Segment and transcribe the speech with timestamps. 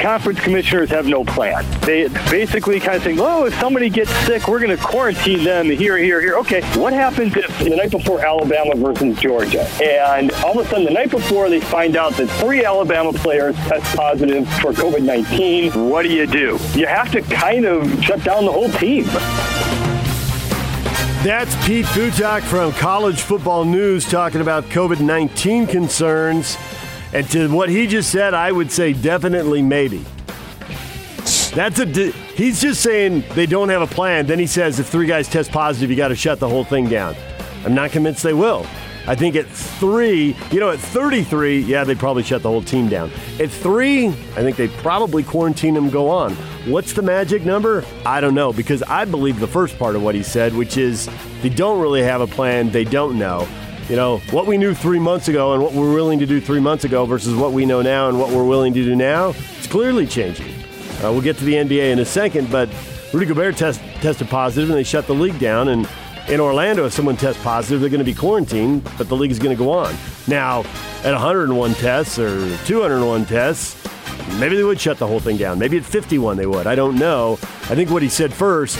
[0.00, 1.62] Conference commissioners have no plan.
[1.82, 5.66] They basically kind of think, oh, if somebody gets sick, we're going to quarantine them
[5.66, 6.36] here, here, here.
[6.38, 10.86] Okay, what happens if the night before Alabama versus Georgia, and all of a sudden
[10.86, 15.90] the night before they find out that three Alabama players test positive for COVID 19?
[15.90, 16.58] What do you do?
[16.74, 19.04] You have to kind of shut down the whole team.
[21.22, 26.56] That's Pete Fiutak from College Football News talking about COVID 19 concerns.
[27.12, 30.04] And to what he just said, I would say definitely maybe.
[31.54, 31.86] That's a.
[31.86, 34.26] Di- he's just saying they don't have a plan.
[34.26, 36.88] Then he says if three guys test positive, you got to shut the whole thing
[36.88, 37.16] down.
[37.64, 38.66] I'm not convinced they will.
[39.06, 42.88] I think at three, you know, at 33, yeah, they probably shut the whole team
[42.88, 43.10] down.
[43.40, 46.34] At three, I think they probably quarantine them, go on.
[46.66, 47.84] What's the magic number?
[48.04, 51.08] I don't know because I believe the first part of what he said, which is
[51.42, 53.48] they don't really have a plan, they don't know.
[53.88, 56.60] You know, what we knew three months ago and what we're willing to do three
[56.60, 59.66] months ago versus what we know now and what we're willing to do now, it's
[59.66, 60.52] clearly changing.
[61.02, 62.68] Uh, we'll get to the NBA in a second, but
[63.12, 65.68] Rudy Gobert test, tested positive and they shut the league down.
[65.68, 65.88] And
[66.28, 69.40] in Orlando, if someone tests positive, they're going to be quarantined, but the league is
[69.40, 69.94] going to go on.
[70.28, 70.60] Now,
[71.02, 73.76] at 101 tests or 201 tests,
[74.38, 75.58] maybe they would shut the whole thing down.
[75.58, 76.68] Maybe at 51 they would.
[76.68, 77.32] I don't know.
[77.42, 78.78] I think what he said first,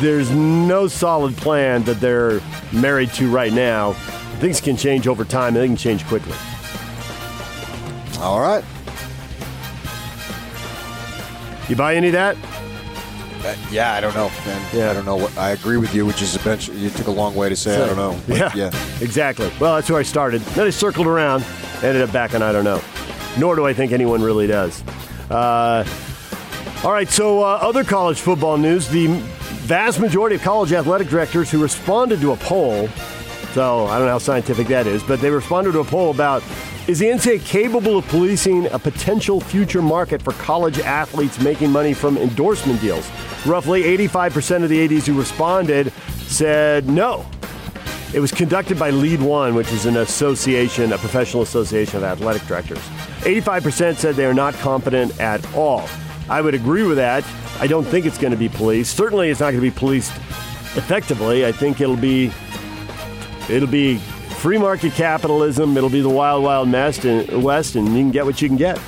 [0.00, 2.40] there's no solid plan that they're
[2.72, 3.92] married to right now.
[4.40, 6.34] Things can change over time and they can change quickly.
[8.18, 8.64] All right.
[11.68, 12.36] You buy any of that?
[13.44, 14.68] Uh, yeah, I don't know, man.
[14.74, 14.90] Yeah.
[14.90, 17.34] I don't know what I agree with you, which is eventually you took a long
[17.34, 18.18] way to say I don't know.
[18.26, 18.70] Yeah, yeah.
[19.00, 19.50] exactly.
[19.60, 20.40] Well, that's where I started.
[20.40, 21.44] Then I circled around,
[21.82, 22.80] ended up back on I don't know.
[23.38, 24.82] Nor do I think anyone really does.
[25.30, 25.84] Uh,
[26.82, 29.08] all right, so uh, other college football news: the
[29.64, 32.86] vast majority of college athletic directors who responded to a poll.
[33.54, 36.42] So I don't know how scientific that is, but they responded to a poll about
[36.86, 41.94] is the NCAA capable of policing a potential future market for college athletes making money
[41.94, 43.10] from endorsement deals?
[43.46, 45.94] Roughly 85% of the ADs who responded
[46.26, 47.24] said no.
[48.12, 52.42] It was conducted by Lead One, which is an association, a professional association of athletic
[52.42, 52.78] directors.
[53.20, 55.88] 85% said they are not competent at all.
[56.28, 57.24] I would agree with that.
[57.60, 58.96] I don't think it's going to be policed.
[58.96, 60.12] Certainly, it's not going to be policed
[60.76, 61.46] effectively.
[61.46, 62.32] I think it'll be
[63.48, 65.76] it'll be free market capitalism.
[65.76, 68.56] It'll be the wild, wild west, and, west, and you can get what you can
[68.56, 68.78] get.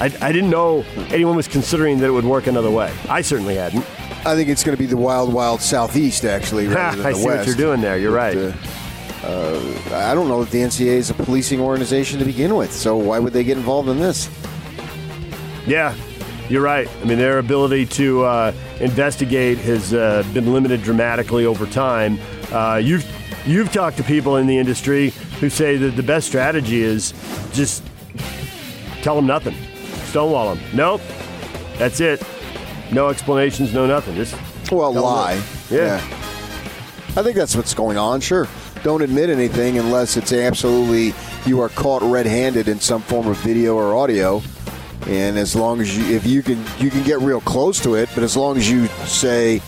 [0.00, 2.92] I, I didn't know anyone was considering that it would work another way.
[3.08, 3.84] I certainly hadn't.
[4.26, 7.16] I think it's going to be the wild, wild southeast, actually, rather than I the
[7.18, 7.38] see west.
[7.38, 7.96] what you're doing there.
[7.98, 8.34] You're right.
[8.34, 8.54] But,
[9.24, 12.72] uh, uh, I don't know that the NCAA is a policing organization to begin with,
[12.72, 14.30] so why would they get involved in this?
[15.66, 15.94] Yeah,
[16.50, 16.88] you're right.
[17.00, 22.18] I mean, their ability to uh, investigate has uh, been limited dramatically over time.
[22.52, 23.06] Uh, you've
[23.46, 27.14] you've talked to people in the industry who say that the best strategy is
[27.52, 27.82] just
[29.02, 29.54] tell them nothing,
[30.04, 30.64] stonewall them.
[30.74, 31.00] Nope,
[31.78, 32.22] that's it.
[32.92, 34.16] No explanations, no nothing.
[34.16, 34.34] Just
[34.70, 35.36] Well, lie.
[35.36, 35.96] what- Yeah.
[37.16, 38.20] I think that's what's going on.
[38.20, 38.46] Sure.
[38.82, 41.12] Don't admit anything unless it's absolutely
[41.44, 44.42] you are caught red-handed in some form of video or audio.
[45.06, 48.08] And as long as you, if you can, you can get real close to it.
[48.14, 49.60] But as long as you say,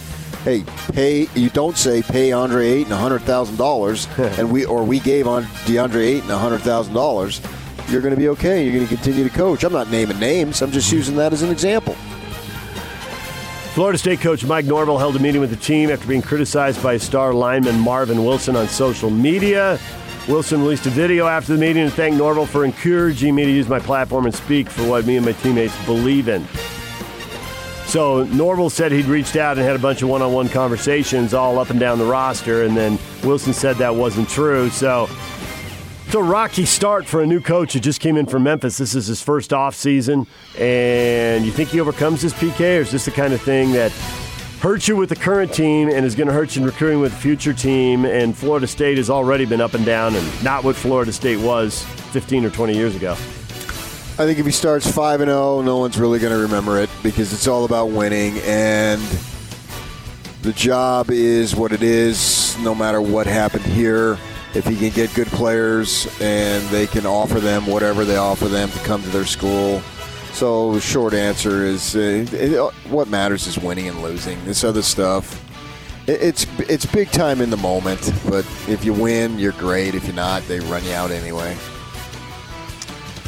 [0.44, 5.00] "Hey, pay," you don't say pay Andre Ayton hundred thousand dollars, and we or we
[5.00, 7.40] gave on DeAndre Ayton hundred thousand dollars.
[7.88, 8.62] You're going to be okay.
[8.64, 9.64] You're going to continue to coach.
[9.64, 10.62] I'm not naming names.
[10.62, 11.96] I'm just using that as an example.
[13.74, 16.98] Florida State coach Mike Norvell held a meeting with the team after being criticized by
[16.98, 19.78] star lineman Marvin Wilson on social media.
[20.28, 23.68] Wilson released a video after the meeting and thanked Norvell for encouraging me to use
[23.68, 26.46] my platform and speak for what me and my teammates believe in.
[27.86, 31.70] So Norvell said he'd reached out and had a bunch of one-on-one conversations all up
[31.70, 34.70] and down the roster, and then Wilson said that wasn't true.
[34.70, 35.10] So
[36.06, 38.78] it's a rocky start for a new coach who just came in from Memphis.
[38.78, 40.26] This is his first off season,
[40.56, 43.92] and you think he overcomes this PK, or is this the kind of thing that
[44.62, 47.10] hurts you with the current team and is going to hurt you in recruiting with
[47.10, 48.04] the future team?
[48.04, 51.82] And Florida State has already been up and down, and not what Florida State was
[52.12, 53.14] 15 or 20 years ago.
[53.14, 56.88] I think if he starts five and zero, no one's really going to remember it
[57.02, 59.02] because it's all about winning, and
[60.42, 62.56] the job is what it is.
[62.60, 64.16] No matter what happened here,
[64.54, 68.70] if he can get good players and they can offer them whatever they offer them
[68.70, 69.82] to come to their school.
[70.32, 74.42] So, short answer is uh, it, what matters is winning and losing.
[74.44, 75.44] This other stuff,
[76.06, 78.12] it's it's big time in the moment.
[78.28, 79.94] But if you win, you're great.
[79.94, 81.56] If you're not, they run you out anyway.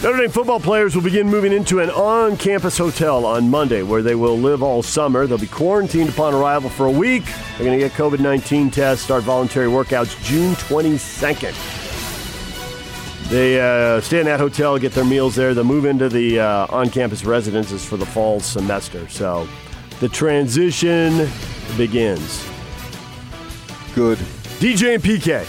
[0.03, 4.03] Notre Dame football players will begin moving into an on campus hotel on Monday where
[4.03, 5.27] they will live all summer.
[5.27, 7.25] They'll be quarantined upon arrival for a week.
[7.56, 11.84] They're going to get COVID 19 tests, start voluntary workouts June 22nd.
[13.35, 15.55] They uh, stay in that hotel, get their meals there.
[15.55, 19.09] They'll move into the uh, on campus residences for the fall semester.
[19.09, 19.49] So
[19.99, 21.29] the transition
[21.77, 22.47] begins.
[23.93, 24.19] Good.
[24.61, 25.45] DJ and PK.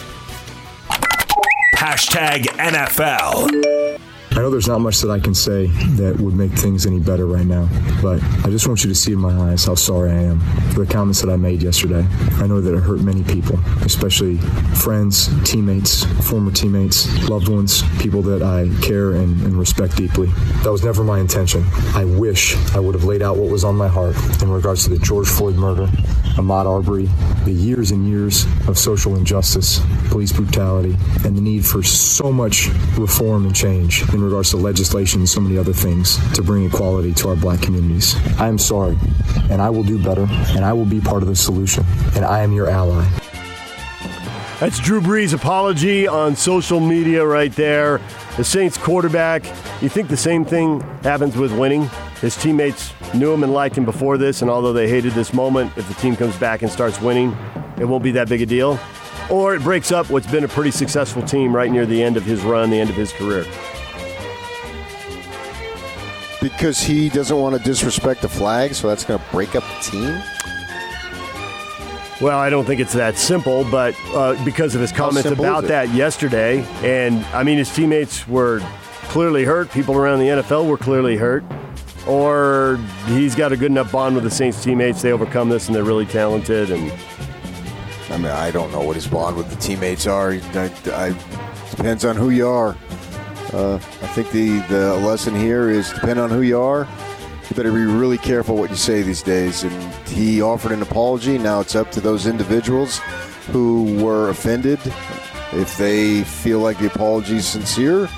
[1.76, 4.00] Hashtag NFL.
[4.36, 7.26] I know there's not much that I can say that would make things any better
[7.26, 7.70] right now,
[8.02, 10.42] but I just want you to see in my eyes how sorry I am
[10.74, 12.06] for the comments that I made yesterday.
[12.34, 14.36] I know that it hurt many people, especially
[14.84, 20.28] friends, teammates, former teammates, loved ones, people that I care and, and respect deeply.
[20.64, 21.64] That was never my intention.
[21.94, 24.90] I wish I would have laid out what was on my heart in regards to
[24.90, 25.88] the George Floyd murder,
[26.36, 27.08] Ahmaud Arbery,
[27.46, 29.80] the years and years of social injustice,
[30.10, 32.68] police brutality, and the need for so much
[32.98, 37.14] reform and change in regards to legislation and so many other things to bring equality
[37.14, 38.16] to our black communities.
[38.40, 38.98] I am sorry,
[39.50, 41.86] and I will do better, and I will be part of the solution,
[42.16, 43.08] and I am your ally.
[44.60, 48.00] That's Drew Brees' apology on social media right there.
[48.38, 49.46] The Saints quarterback,
[49.82, 51.90] you think the same thing happens with winning?
[52.22, 55.72] His teammates knew him and liked him before this, and although they hated this moment,
[55.78, 57.36] if the team comes back and starts winning,
[57.78, 58.80] it won't be that big a deal.
[59.30, 62.24] Or it breaks up what's been a pretty successful team right near the end of
[62.24, 63.46] his run, the end of his career.
[66.46, 69.92] Because he doesn't want to disrespect the flag, so that's going to break up the
[69.92, 70.22] team?
[72.22, 75.92] Well, I don't think it's that simple, but uh, because of his comments about that
[75.92, 78.60] yesterday, and I mean, his teammates were
[79.10, 79.72] clearly hurt.
[79.72, 81.44] People around the NFL were clearly hurt.
[82.08, 85.76] Or he's got a good enough bond with the Saints teammates, they overcome this and
[85.76, 86.70] they're really talented.
[86.70, 86.92] And
[88.12, 90.34] I mean, I don't know what his bond with the teammates are.
[90.34, 91.16] I, I,
[91.72, 92.78] depends on who you are.
[93.56, 96.86] Uh, I think the, the lesson here is depend on who you are.
[97.50, 99.64] You better be really careful what you say these days.
[99.64, 101.38] And he offered an apology.
[101.38, 102.98] Now it's up to those individuals
[103.54, 104.80] who were offended.
[105.54, 108.10] If they feel like the apology is sincere,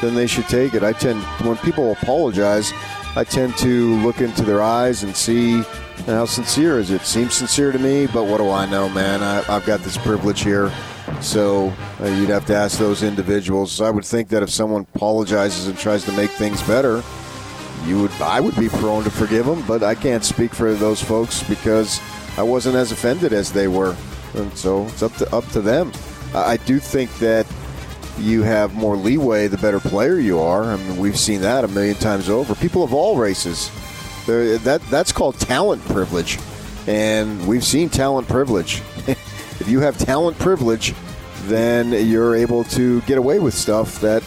[0.00, 0.82] then they should take it.
[0.82, 2.72] I tend, when people apologize,
[3.14, 5.60] I tend to look into their eyes and see
[6.06, 7.02] how sincere is it.
[7.02, 9.22] Seems sincere to me, but what do I know, man?
[9.22, 10.72] I, have got this privilege here.
[11.20, 13.80] So uh, you'd have to ask those individuals.
[13.80, 17.02] I would think that if someone apologizes and tries to make things better,
[17.84, 21.02] you would I would be prone to forgive them, but I can't speak for those
[21.02, 22.00] folks because
[22.36, 23.96] I wasn't as offended as they were,
[24.34, 25.92] and so it's up to up to them.
[26.34, 27.46] I do think that
[28.18, 30.64] you have more leeway the better player you are.
[30.64, 32.54] I mean, we've seen that a million times over.
[32.56, 33.70] People of all races,
[34.26, 36.38] that that's called talent privilege,
[36.86, 38.82] and we've seen talent privilege.
[39.06, 40.94] if you have talent privilege,
[41.48, 44.22] then you're able to get away with stuff that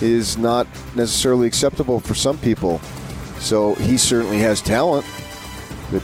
[0.00, 2.78] is not necessarily acceptable for some people.
[3.38, 5.06] So he certainly has talent.
[5.90, 6.02] But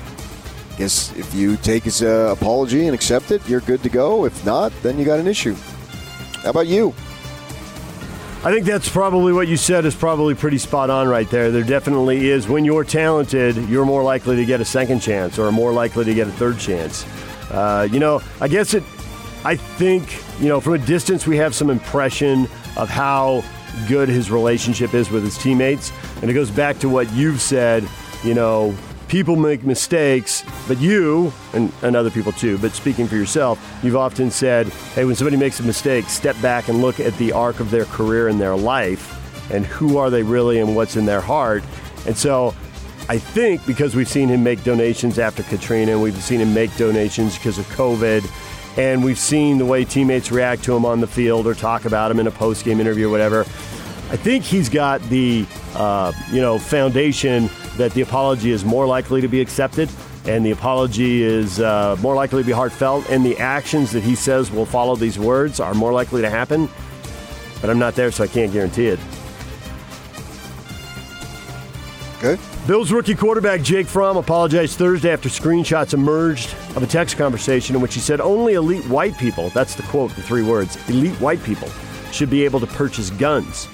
[0.74, 4.24] I guess if you take his uh, apology and accept it, you're good to go.
[4.24, 5.54] If not, then you got an issue.
[6.42, 6.94] How about you?
[8.44, 11.50] I think that's probably what you said is probably pretty spot on right there.
[11.50, 12.46] There definitely is.
[12.46, 16.14] When you're talented, you're more likely to get a second chance or more likely to
[16.14, 17.04] get a third chance.
[17.50, 18.84] Uh, you know, I guess it,
[19.46, 23.44] I think, you know, from a distance, we have some impression of how
[23.86, 25.92] good his relationship is with his teammates.
[26.20, 27.88] And it goes back to what you've said,
[28.24, 28.74] you know,
[29.06, 33.94] people make mistakes, but you, and, and other people too, but speaking for yourself, you've
[33.94, 37.60] often said, hey, when somebody makes a mistake, step back and look at the arc
[37.60, 39.12] of their career and their life
[39.52, 41.62] and who are they really and what's in their heart.
[42.04, 42.52] And so
[43.08, 46.76] I think because we've seen him make donations after Katrina and we've seen him make
[46.76, 48.28] donations because of COVID
[48.76, 52.10] and we've seen the way teammates react to him on the field or talk about
[52.10, 53.40] him in a post-game interview or whatever.
[54.08, 59.20] I think he's got the uh, you know foundation that the apology is more likely
[59.20, 59.90] to be accepted,
[60.26, 64.14] and the apology is uh, more likely to be heartfelt, and the actions that he
[64.14, 66.68] says will follow these words are more likely to happen.
[67.60, 69.00] But I'm not there, so I can't guarantee it.
[72.20, 72.38] Good.
[72.66, 77.80] Bills rookie quarterback Jake Fromm apologized Thursday after screenshots emerged of a text conversation in
[77.80, 81.40] which he said only elite white people, that's the quote, the three words, elite white
[81.44, 81.68] people,
[82.10, 83.68] should be able to purchase guns.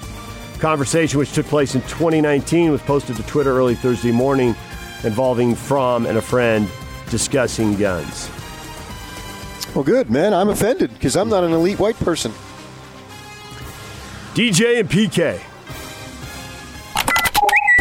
[0.59, 4.55] Conversation, which took place in 2019, was posted to Twitter early Thursday morning
[5.03, 6.69] involving Fromm and a friend
[7.09, 8.29] discussing guns.
[9.73, 10.35] Well, good, man.
[10.35, 12.31] I'm offended because I'm not an elite white person.
[14.35, 15.41] DJ and PK.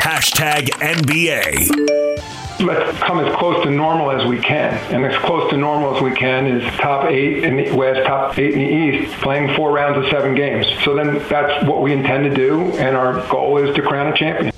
[0.02, 2.58] Hashtag NBA.
[2.58, 4.74] let's come as close to normal as we can.
[4.92, 8.36] And as close to normal as we can is top eight in the West, top
[8.36, 10.66] eight in the East, playing four rounds of seven games.
[10.82, 14.16] So then that's what we intend to do, and our goal is to crown a
[14.16, 14.52] champion.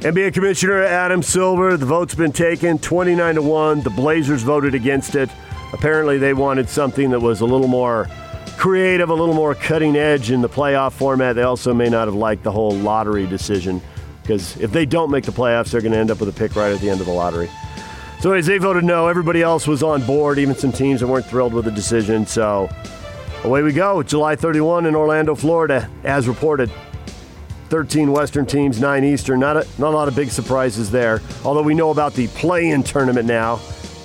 [0.00, 3.82] NBA Commissioner Adam Silver, the vote's been taken 29 to 1.
[3.82, 5.28] The Blazers voted against it.
[5.74, 8.08] Apparently, they wanted something that was a little more
[8.56, 11.36] creative, a little more cutting edge in the playoff format.
[11.36, 13.80] They also may not have liked the whole lottery decision
[14.22, 16.54] because if they don't make the playoffs, they're going to end up with a pick
[16.54, 17.50] right at the end of the lottery.
[18.20, 19.08] So, anyways, they voted no.
[19.08, 22.24] Everybody else was on board, even some teams that weren't thrilled with the decision.
[22.24, 22.70] So,
[23.42, 24.00] away we go.
[24.04, 26.70] July 31 in Orlando, Florida, as reported.
[27.68, 29.40] 13 Western teams, 9 Eastern.
[29.40, 31.20] Not a, not a lot of big surprises there.
[31.44, 33.54] Although we know about the play in tournament now.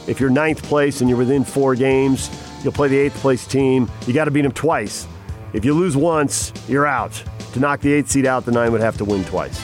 [0.08, 2.30] If you're ninth place and you're within four games,
[2.64, 3.90] you'll play the eighth place team.
[4.06, 5.08] You got to beat them twice.
[5.54, 7.24] If you lose once, you're out.
[7.54, 9.60] To knock the eighth seed out, the nine would have to win twice.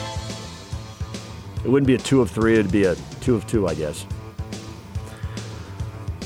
[1.63, 4.05] It wouldn't be a two of three, it'd be a two of two, I guess.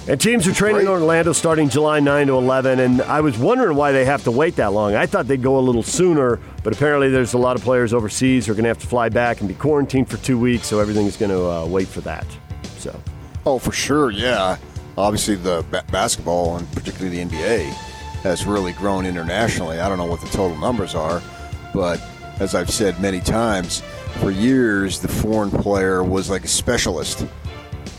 [0.08, 3.76] And teams are training in Orlando starting July 9 to 11, and I was wondering
[3.76, 4.96] why they have to wait that long.
[4.96, 8.46] I thought they'd go a little sooner, but apparently there's a lot of players overseas
[8.46, 10.80] who are going to have to fly back and be quarantined for two weeks, so
[10.80, 12.26] everything's going to uh, wait for that.
[12.78, 12.98] So.
[13.46, 14.56] Oh, for sure, yeah.
[14.98, 17.66] Obviously, the ba- basketball and particularly the NBA
[18.24, 19.80] has really grown internationally.
[19.80, 21.22] I don't know what the total numbers are,
[21.74, 22.02] but
[22.40, 23.82] as I've said many times,
[24.20, 27.26] for years the foreign player was like a specialist.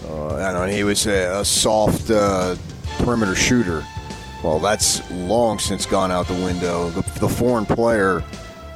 [0.09, 2.57] Uh, know, he was a, a soft uh,
[2.99, 3.85] perimeter shooter.
[4.43, 6.91] Well, that's long since gone out the window.
[6.91, 8.23] The, the foreign player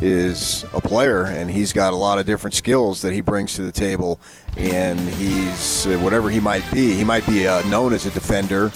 [0.02, 3.62] is a player, and he's got a lot of different skills that he brings to
[3.62, 4.20] the table.
[4.56, 6.92] And he's uh, whatever he might be.
[6.94, 8.70] He might be uh, known as a defender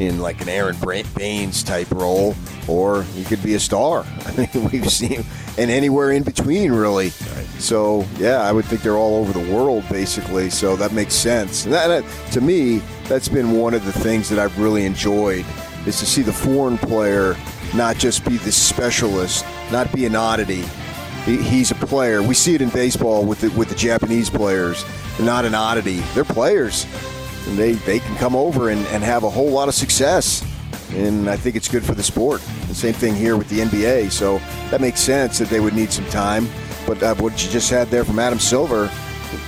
[0.00, 0.76] in like an Aron
[1.16, 2.34] Baynes type role,
[2.66, 4.04] or he could be a star.
[4.26, 5.24] I mean, we've seen,
[5.56, 7.10] and anywhere in between, really.
[7.60, 10.50] So yeah, I would think they're all over the world basically.
[10.50, 11.64] So that makes sense.
[11.64, 15.46] And that, that- to me, that's been one of the things that I've really enjoyed
[15.86, 17.36] is to see the foreign player
[17.74, 20.64] not just be the specialist, not be an oddity.
[21.24, 22.22] He's a player.
[22.22, 24.84] We see it in baseball with the, with the Japanese players.
[25.16, 26.00] They're not an oddity.
[26.14, 26.86] They're players
[27.46, 30.44] and they, they can come over and, and have a whole lot of success.
[30.90, 32.40] And I think it's good for the sport.
[32.68, 34.12] The same thing here with the NBA.
[34.12, 34.38] So
[34.70, 36.46] that makes sense that they would need some time.
[36.86, 38.90] But uh, what you just had there from Adam Silver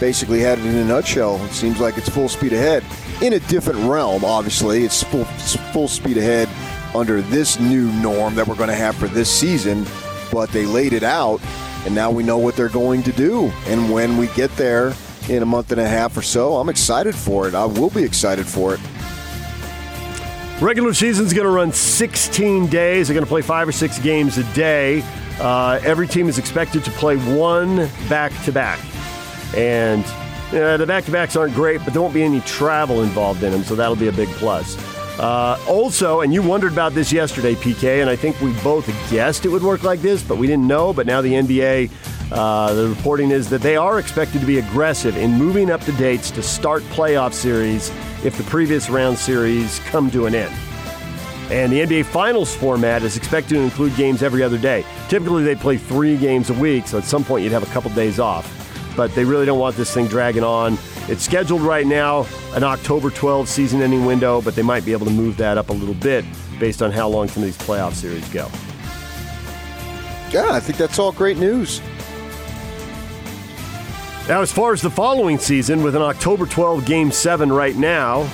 [0.01, 1.43] basically had it in a nutshell.
[1.45, 2.85] It seems like it's full speed ahead.
[3.23, 4.85] In a different realm, obviously.
[4.85, 6.49] It's full, it's full speed ahead
[6.97, 9.87] under this new norm that we're going to have for this season.
[10.33, 11.41] But they laid it out,
[11.85, 13.53] and now we know what they're going to do.
[13.67, 14.93] And when we get there,
[15.29, 16.57] in a month and a half or so.
[16.57, 17.55] I'm excited for it.
[17.55, 18.81] I will be excited for it.
[20.61, 23.09] Regular season's going to run 16 days.
[23.09, 25.03] They're going to play five or six games a day.
[25.39, 28.79] Uh, every team is expected to play one back to back.
[29.55, 30.05] And
[30.51, 33.65] the back to backs aren't great, but there won't be any travel involved in them,
[33.65, 34.77] so that'll be a big plus.
[35.19, 39.47] Uh, also, and you wondered about this yesterday, PK, and I think we both guessed
[39.47, 40.93] it would work like this, but we didn't know.
[40.93, 41.91] But now the NBA,
[42.33, 45.93] uh, the reporting is that they are expected to be aggressive in moving up the
[45.93, 47.91] dates to start playoff series
[48.25, 50.55] if the previous round series come to an end.
[51.51, 54.85] And the NBA Finals format is expected to include games every other day.
[55.09, 57.91] Typically, they play three games a week, so at some point you'd have a couple
[57.93, 58.53] days off.
[58.97, 60.77] But they really don't want this thing dragging on.
[61.09, 65.07] It's scheduled right now, an October 12 season ending window, but they might be able
[65.07, 66.25] to move that up a little bit
[66.59, 68.51] based on how long some of these playoff series go.
[70.31, 71.81] Yeah, I think that's all great news.
[74.29, 78.29] Now, as far as the following season, with an October 12 Game 7 right now,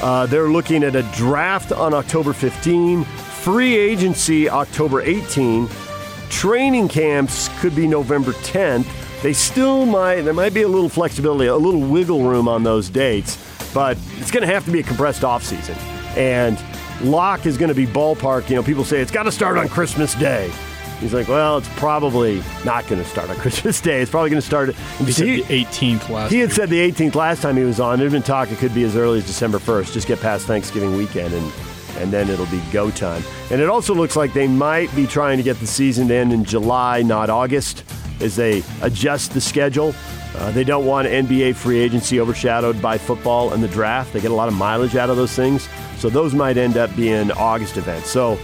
[0.00, 5.68] uh, they're looking at a draft on October 15, free agency October 18,
[6.30, 8.86] training camps could be November 10th.
[9.24, 12.90] They still might, there might be a little flexibility, a little wiggle room on those
[12.90, 13.38] dates,
[13.72, 15.78] but it's going to have to be a compressed offseason.
[16.14, 16.62] And
[17.00, 18.50] Locke is going to be ballpark.
[18.50, 20.52] You know, people say it's got to start on Christmas Day.
[21.00, 24.02] He's like, well, it's probably not going to start on Christmas Day.
[24.02, 24.74] It's probably going to start.
[24.74, 26.54] He said the 18th last He had year.
[26.54, 27.98] said the 18th last time he was on.
[27.98, 29.94] There'd been talk it could be as early as December 1st.
[29.94, 31.50] Just get past Thanksgiving weekend, and
[31.96, 33.22] and then it'll be go time.
[33.50, 36.30] And it also looks like they might be trying to get the season to end
[36.34, 37.84] in July, not August,
[38.20, 39.94] as they adjust the schedule.
[40.36, 44.12] Uh, they don't want NBA free agency overshadowed by football and the draft.
[44.12, 45.68] They get a lot of mileage out of those things,
[45.98, 48.10] so those might end up being August events.
[48.10, 48.38] So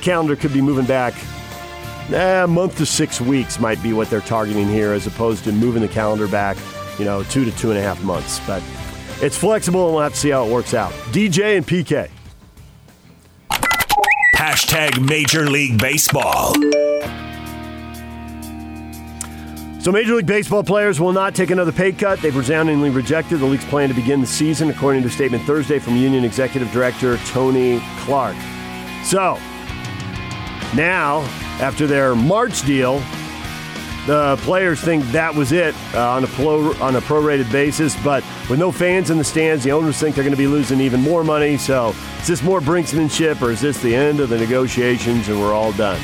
[0.00, 1.14] calendar could be moving back
[2.10, 5.52] Eh, a month to six weeks might be what they're targeting here, as opposed to
[5.52, 6.56] moving the calendar back,
[6.98, 8.40] you know, two to two and a half months.
[8.46, 8.62] But
[9.20, 10.92] it's flexible, and we'll have to see how it works out.
[11.10, 12.08] DJ and PK.
[14.36, 16.54] Hashtag Major League Baseball.
[19.86, 22.18] So, Major League Baseball players will not take another pay cut.
[22.18, 25.78] They've resoundingly rejected the league's plan to begin the season, according to a statement Thursday
[25.78, 28.34] from Union Executive Director Tony Clark.
[29.04, 29.38] So,
[30.74, 31.20] now,
[31.60, 32.98] after their March deal,
[34.08, 38.24] the players think that was it uh, on a pro, on a prorated basis, but
[38.50, 41.00] with no fans in the stands, the owners think they're going to be losing even
[41.00, 41.56] more money.
[41.56, 45.54] So, is this more brinksmanship, or is this the end of the negotiations and we're
[45.54, 46.00] all done?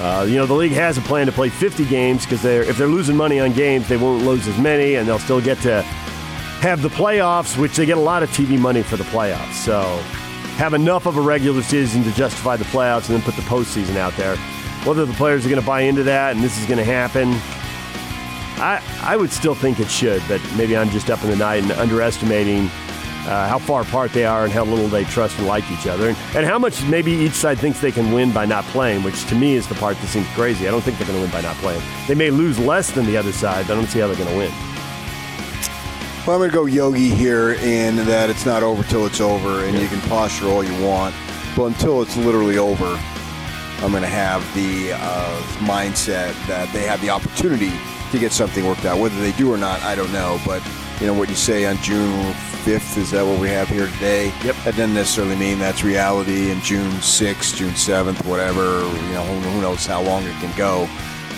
[0.00, 2.78] Uh, you know, the league has a plan to play 50 games because they're, if
[2.78, 5.82] they're losing money on games, they won't lose as many, and they'll still get to
[6.60, 9.54] have the playoffs, which they get a lot of TV money for the playoffs.
[9.54, 9.80] So,
[10.56, 13.96] have enough of a regular season to justify the playoffs and then put the postseason
[13.96, 14.36] out there.
[14.84, 17.28] Whether the players are going to buy into that and this is going to happen,
[18.60, 21.62] I, I would still think it should, but maybe I'm just up in the night
[21.62, 22.70] and underestimating
[23.28, 26.08] uh, how far apart they are and how little they trust and like each other,
[26.08, 29.24] and, and how much maybe each side thinks they can win by not playing, which
[29.26, 30.66] to me is the part that seems crazy.
[30.66, 31.82] I don't think they're going to win by not playing.
[32.06, 34.30] They may lose less than the other side, but I don't see how they're going
[34.30, 34.50] to win.
[36.26, 39.64] Well, I'm going to go Yogi here in that it's not over till it's over,
[39.64, 41.14] and you can posture all you want,
[41.56, 42.98] but until it's literally over,
[43.80, 47.72] I'm going to have the uh, mindset that they have the opportunity
[48.10, 48.98] to get something worked out.
[48.98, 50.40] Whether they do or not, I don't know.
[50.44, 50.62] But
[51.00, 52.32] you know what you say on June
[52.64, 54.26] 5th is that what we have here today?
[54.44, 54.56] Yep.
[54.64, 56.50] That doesn't necessarily mean that's reality.
[56.50, 58.80] And June 6th, June 7th, whatever.
[58.80, 60.88] You know, who, who knows how long it can go.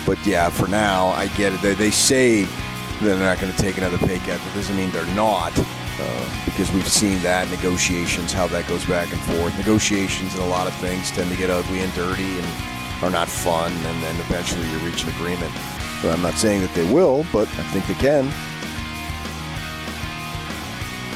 [0.05, 1.61] But yeah, for now, I get it.
[1.61, 2.47] They, they say
[3.01, 4.39] they're not going to take another pay cut.
[4.41, 5.53] That doesn't mean they're not.
[5.57, 9.55] Uh, because we've seen that negotiations, how that goes back and forth.
[9.57, 12.47] Negotiations and a lot of things tend to get ugly and dirty and
[13.03, 15.53] are not fun, and then eventually you reach an agreement.
[16.01, 18.31] But I'm not saying that they will, but I think they can.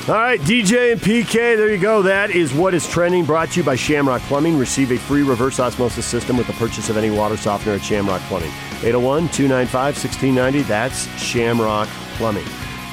[0.07, 2.03] All right, DJ and PK, there you go.
[2.03, 3.25] That is what is trending.
[3.25, 4.55] Brought to you by Shamrock Plumbing.
[4.55, 8.21] Receive a free reverse osmosis system with the purchase of any water softener at Shamrock
[8.27, 8.51] Plumbing.
[8.83, 10.61] 801 295 1690.
[10.61, 12.45] That's Shamrock Plumbing.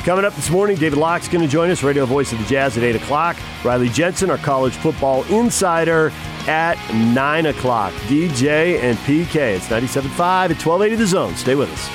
[0.04, 2.78] Coming up this morning, David Locke's going to join us, radio voice of the Jazz
[2.78, 3.36] at 8 o'clock.
[3.62, 6.10] Riley Jensen, our college football insider,
[6.48, 7.92] at 9 o'clock.
[8.06, 9.56] DJ and PK.
[9.56, 11.36] It's 97.5 at 1280 The Zone.
[11.36, 11.90] Stay with us.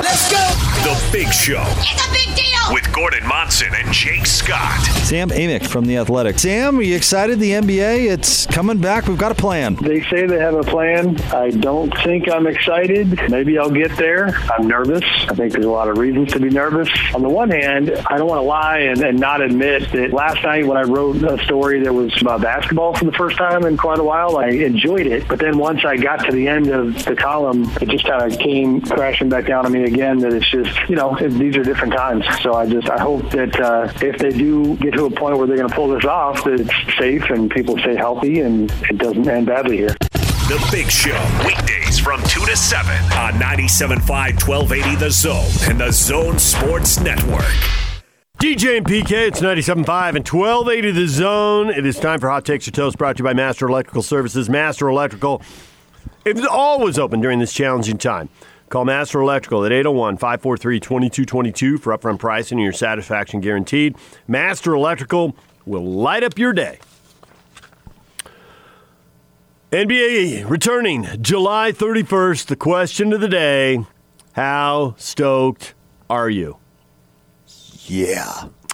[0.00, 0.38] Let's go!
[0.84, 1.64] The Big Show.
[1.66, 2.72] It's a big deal!
[2.74, 4.80] With Gordon Monson and Jake Scott.
[5.04, 6.38] Sam Amick from The Athletic.
[6.38, 7.38] Sam, are you excited?
[7.38, 9.06] The NBA, it's coming back.
[9.06, 9.74] We've got a plan.
[9.76, 11.20] They say they have a plan.
[11.32, 13.30] I don't think I'm excited.
[13.30, 14.28] Maybe I'll get there.
[14.52, 15.04] I'm nervous.
[15.28, 16.88] I think there's a lot of reasons to be nervous.
[17.14, 20.42] On the one hand, I don't want to lie and, and not admit that last
[20.42, 23.76] night when I wrote a story that was about basketball for the first time in
[23.76, 25.26] quite a while, I enjoyed it.
[25.28, 28.38] But then once I got to the end of the column, it just kind of
[28.38, 31.92] came crashing back down on me again that it's just, you know, these are different
[31.92, 32.24] times.
[32.42, 35.46] So I just, I hope that uh, if they do get to a point where
[35.46, 38.98] they're going to pull this off, that it's safe and people stay healthy and it
[38.98, 39.96] doesn't end badly here.
[40.48, 41.18] The Big Show.
[41.46, 47.44] Weekdays from 2 to 7 on 97.5 1280 The Zone and the Zone Sports Network.
[48.38, 51.70] DJ and PK, it's 97.5 and 1280 The Zone.
[51.70, 54.50] It is time for Hot Takes or Toast brought to you by Master Electrical Services.
[54.50, 55.40] Master Electrical
[56.24, 58.28] is always open during this challenging time.
[58.72, 63.94] Call Master Electrical at 801 543 2222 for upfront pricing and your satisfaction guaranteed.
[64.26, 66.78] Master Electrical will light up your day.
[69.70, 72.46] NBA returning July 31st.
[72.46, 73.84] The question of the day
[74.32, 75.74] How stoked
[76.08, 76.56] are you?
[77.84, 78.48] Yeah.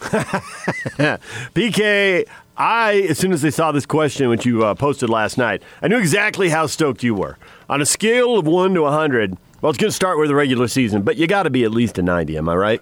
[1.53, 5.61] PK, I, as soon as I saw this question, which you uh, posted last night,
[5.81, 7.37] I knew exactly how stoked you were.
[7.67, 10.67] On a scale of 1 to 100, well, it's going to start with the regular
[10.67, 12.81] season, but you got to be at least a 90, am I right?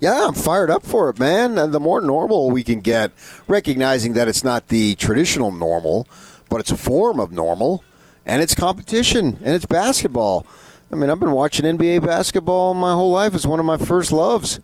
[0.00, 1.58] Yeah, I'm fired up for it, man.
[1.58, 3.12] And the more normal we can get,
[3.48, 6.06] recognizing that it's not the traditional normal,
[6.48, 7.82] but it's a form of normal,
[8.24, 10.46] and it's competition, and it's basketball.
[10.90, 13.34] I mean, I've been watching NBA basketball my whole life.
[13.34, 14.60] It's one of my first loves,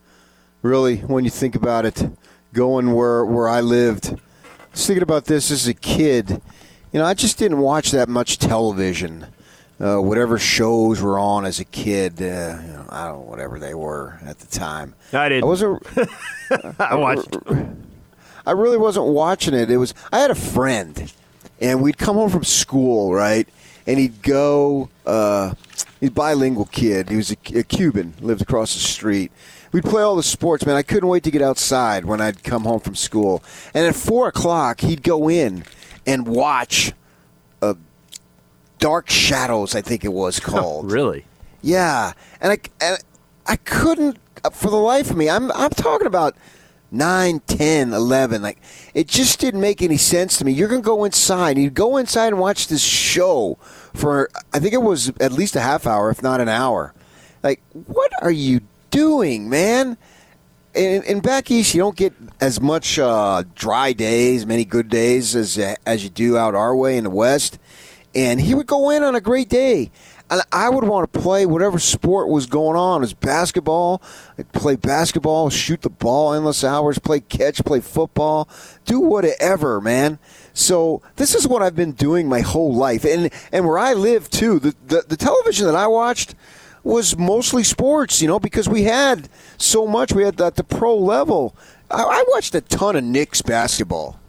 [0.62, 2.10] really, when you think about it.
[2.52, 4.16] Going where, where I lived,
[4.72, 6.40] just thinking about this as a kid,
[6.92, 9.26] you know, I just didn't watch that much television.
[9.80, 13.58] Uh, whatever shows were on as a kid, uh, you know, I don't know, whatever
[13.58, 14.94] they were at the time.
[15.12, 15.42] I did.
[15.42, 15.82] I wasn't.
[16.78, 17.36] I watched.
[18.46, 19.70] I really wasn't watching it.
[19.70, 21.12] It was I had a friend,
[21.60, 23.48] and we'd come home from school, right?
[23.86, 24.90] And he'd go.
[25.04, 25.54] Uh,
[25.98, 27.10] he's a bilingual kid.
[27.10, 29.32] He was a, a Cuban, lived across the street.
[29.72, 30.76] We'd play all the sports, man.
[30.76, 33.42] I couldn't wait to get outside when I'd come home from school.
[33.74, 35.64] And at four o'clock, he'd go in
[36.06, 36.92] and watch.
[37.60, 37.74] Uh,
[38.78, 40.90] Dark Shadows, I think it was called.
[40.90, 41.26] really?
[41.62, 42.98] Yeah, and I and
[43.46, 45.30] I couldn't uh, for the life of me.
[45.30, 46.36] I'm I'm talking about
[46.90, 48.42] 9, 10, 11.
[48.42, 48.58] Like,
[48.94, 50.52] it just didn't make any sense to me.
[50.52, 51.58] You're going to go inside.
[51.58, 53.58] You go inside and watch this show
[53.94, 56.94] for, I think it was at least a half hour, if not an hour.
[57.42, 58.60] Like, what are you
[58.90, 59.96] doing, man?
[60.74, 65.34] In, in back east, you don't get as much uh, dry days, many good days
[65.34, 67.58] as as you do out our way in the west.
[68.14, 69.90] And he would go in on a great day,
[70.30, 72.98] and I would want to play whatever sport was going on.
[72.98, 74.00] It was basketball.
[74.38, 78.48] I'd play basketball, shoot the ball endless hours, play catch, play football,
[78.84, 80.18] do whatever, man.
[80.52, 84.30] So this is what I've been doing my whole life, and and where I live
[84.30, 84.58] too.
[84.60, 86.34] The the, the television that I watched
[86.84, 90.12] was mostly sports, you know, because we had so much.
[90.12, 91.56] We had at the pro level.
[91.90, 94.20] I, I watched a ton of Knicks basketball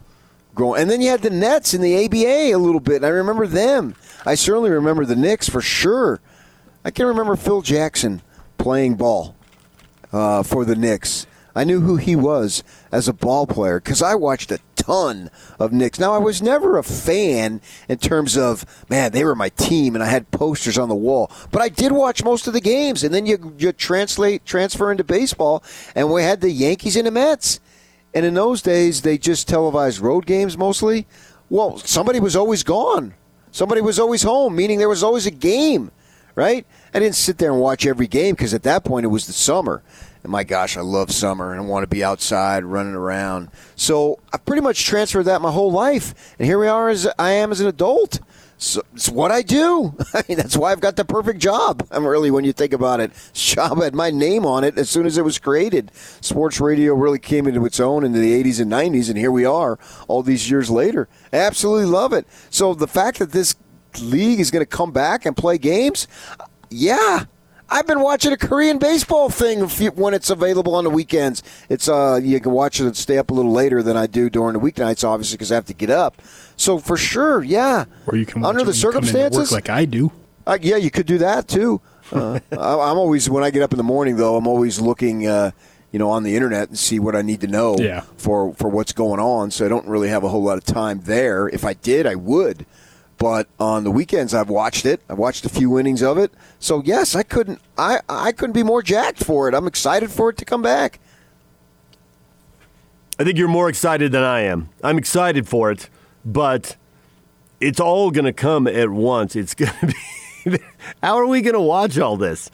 [0.56, 3.04] growing, and then you had the Nets in the ABA a little bit.
[3.04, 3.96] I remember them.
[4.26, 6.22] I certainly remember the Knicks for sure.
[6.84, 8.22] I can remember Phil Jackson
[8.58, 9.36] playing ball
[10.12, 11.28] uh, for the Knicks.
[11.56, 15.72] I knew who he was as a ball player because I watched a ton of
[15.72, 16.00] Knicks.
[16.00, 20.04] Now, I was never a fan in terms of, man, they were my team and
[20.04, 21.32] I had posters on the wall.
[21.52, 23.04] But I did watch most of the games.
[23.04, 25.64] And then you, you translate, transfer into baseball,
[25.96, 27.62] and we had the Yankees and the Mets.
[28.16, 31.06] And in those days, they just televised road games mostly.
[31.50, 33.14] Well, somebody was always gone.
[33.52, 35.92] Somebody was always home, meaning there was always a game,
[36.34, 36.66] right?
[36.94, 39.34] I didn't sit there and watch every game because at that point it was the
[39.34, 39.84] summer.
[40.24, 43.50] And my gosh, I love summer and I want to be outside running around.
[43.76, 46.34] So I pretty much transferred that my whole life.
[46.40, 48.22] And here we are as I am as an adult.
[48.58, 49.96] So it's what I do.
[50.14, 51.86] I mean, that's why I've got the perfect job.
[51.92, 55.06] I'm really, when you think about it, job had my name on it as soon
[55.06, 55.92] as it was created.
[56.22, 59.46] Sports radio really came into its own in the 80s and 90s, and here we
[59.46, 61.08] are all these years later.
[61.34, 62.26] I absolutely love it.
[62.50, 63.56] So the fact that this
[64.02, 66.08] league is going to come back and play games,
[66.70, 67.26] yeah,
[67.70, 69.62] I've been watching a Korean baseball thing
[69.96, 71.42] when it's available on the weekends.
[71.70, 74.30] It's uh, you can watch it and stay up a little later than I do
[74.30, 76.22] during the weeknights, obviously, because I have to get up.
[76.58, 77.86] So for sure, yeah.
[78.08, 80.12] Or you can under the circumstances, like I do.
[80.46, 81.82] Uh, yeah, you could do that too.
[82.12, 84.36] Uh, I'm always when I get up in the morning, though.
[84.36, 85.28] I'm always looking.
[85.28, 85.52] Uh,
[85.92, 88.02] you know, on the internet and see what I need to know yeah.
[88.18, 89.50] for, for what's going on.
[89.50, 91.48] So I don't really have a whole lot of time there.
[91.48, 92.66] If I did, I would.
[93.18, 95.02] But on the weekends, I've watched it.
[95.10, 96.34] I've watched a few innings of it.
[96.60, 97.62] So yes, I couldn't.
[97.78, 99.54] I I couldn't be more jacked for it.
[99.56, 101.00] I'm excited for it to come back.
[103.18, 104.70] I think you're more excited than I am.
[104.84, 105.90] I'm excited for it,
[106.26, 106.76] but
[107.62, 109.36] it's all going to come at once.
[109.38, 109.94] It's going to
[110.52, 110.58] be.
[111.02, 112.52] how are we going to watch all this?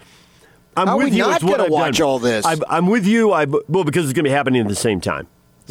[0.78, 1.24] I'm how with are we you.
[1.24, 2.08] not going to watch done.
[2.08, 2.46] all this?
[2.46, 3.32] I'm, I'm with you.
[3.32, 5.28] I well because it's going to be happening at the same time.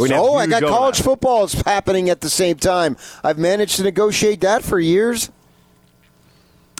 [0.08, 2.96] So I got college football is happening at the same time.
[3.22, 5.30] I've managed to negotiate that for years.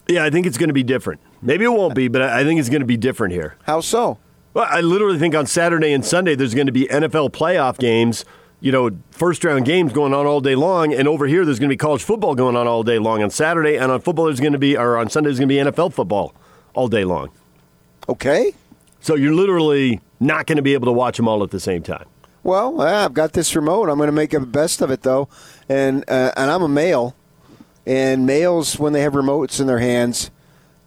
[0.09, 1.21] Yeah, I think it's going to be different.
[1.43, 3.57] Maybe it won't be, but I think it's going to be different here.
[3.63, 4.19] How so?
[4.53, 8.25] Well, I literally think on Saturday and Sunday there's going to be NFL playoff games,
[8.61, 11.69] you know, first round games going on all day long, and over here there's going
[11.69, 14.41] to be college football going on all day long on Saturday, and on football there's
[14.41, 16.35] going to be, or on Sunday there's going to be NFL football
[16.75, 17.31] all day long.
[18.09, 18.53] Okay.
[19.01, 21.83] So you're literally not going to be able to watch them all at the same
[21.83, 22.07] time.
[22.43, 23.89] Well, I've got this remote.
[23.89, 25.29] I'm going to make the best of it, though.
[25.69, 27.15] And uh, and I'm a male,
[27.87, 30.31] and males when they have remotes in their hands,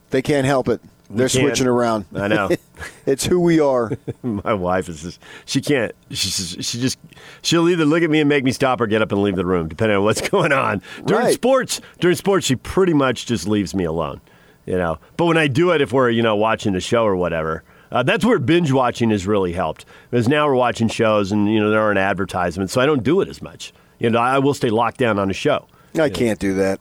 [0.10, 0.82] they can't help it.
[1.10, 2.06] They're switching around.
[2.16, 2.50] I know.
[3.06, 3.92] it's who we are.
[4.24, 6.30] My wife is just, she can't, she,
[6.62, 6.98] she just,
[7.42, 9.46] she'll either look at me and make me stop or get up and leave the
[9.46, 10.82] room, depending on what's going on.
[11.06, 11.34] During right.
[11.34, 14.22] sports, during sports, she pretty much just leaves me alone,
[14.66, 14.98] you know.
[15.18, 18.02] But when I do it, if we're, you know, watching the show or whatever, uh,
[18.02, 19.86] that's where binge watching has really helped.
[20.10, 23.22] Because now we're watching shows and you know there aren't advertisements, so I don't do
[23.22, 23.72] it as much.
[24.00, 25.68] You know, I will stay locked down on a show.
[25.98, 26.80] I can't do that.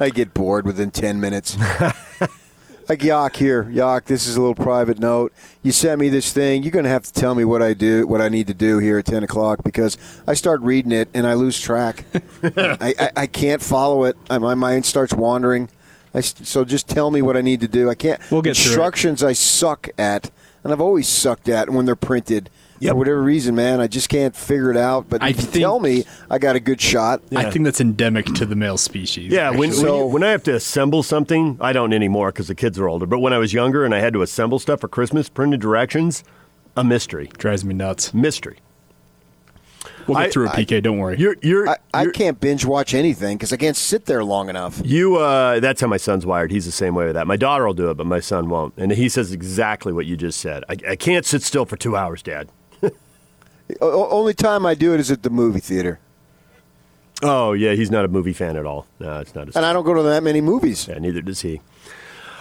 [0.00, 1.58] I get bored within ten minutes.
[2.88, 4.06] like Yak here, Yak.
[4.06, 5.34] This is a little private note.
[5.62, 6.62] You sent me this thing.
[6.62, 8.78] You're going to have to tell me what I do, what I need to do
[8.78, 12.06] here at ten o'clock because I start reading it and I lose track.
[12.42, 14.16] I, I, I, can't follow it.
[14.30, 15.68] My mind starts wandering.
[16.14, 17.88] I, so just tell me what I need to do.
[17.88, 18.20] I can't.
[18.30, 19.22] We'll get instructions.
[19.22, 20.30] I suck at,
[20.64, 22.50] and I've always sucked at when they're printed.
[22.80, 22.92] Yep.
[22.92, 25.06] For whatever reason, man, I just can't figure it out.
[25.08, 27.20] But I if you tell me, I got a good shot.
[27.28, 27.40] Yeah.
[27.40, 29.30] I think that's endemic to the male species.
[29.30, 32.48] Yeah, when, so, when, you, when, I have to assemble something, I don't anymore because
[32.48, 33.04] the kids are older.
[33.04, 36.24] But when I was younger and I had to assemble stuff for Christmas, printed directions,
[36.74, 37.28] a mystery.
[37.36, 38.14] Drives me nuts.
[38.14, 38.60] Mystery.
[40.10, 40.76] We'll get I, through it, PK.
[40.78, 41.18] I, don't worry.
[41.18, 44.48] You're, you're, I, I you're, can't binge watch anything because I can't sit there long
[44.48, 44.80] enough.
[44.84, 46.50] You, uh, that's how my son's wired.
[46.50, 47.26] He's the same way with that.
[47.26, 48.74] My daughter will do it, but my son won't.
[48.76, 50.64] And he says exactly what you just said.
[50.68, 52.48] I, I can't sit still for two hours, Dad.
[53.80, 56.00] only time I do it is at the movie theater.
[57.22, 58.86] Oh yeah, he's not a movie fan at all.
[58.98, 59.54] No, it's not.
[59.54, 60.88] and I don't go to that many movies.
[60.88, 61.60] Yeah, neither does he.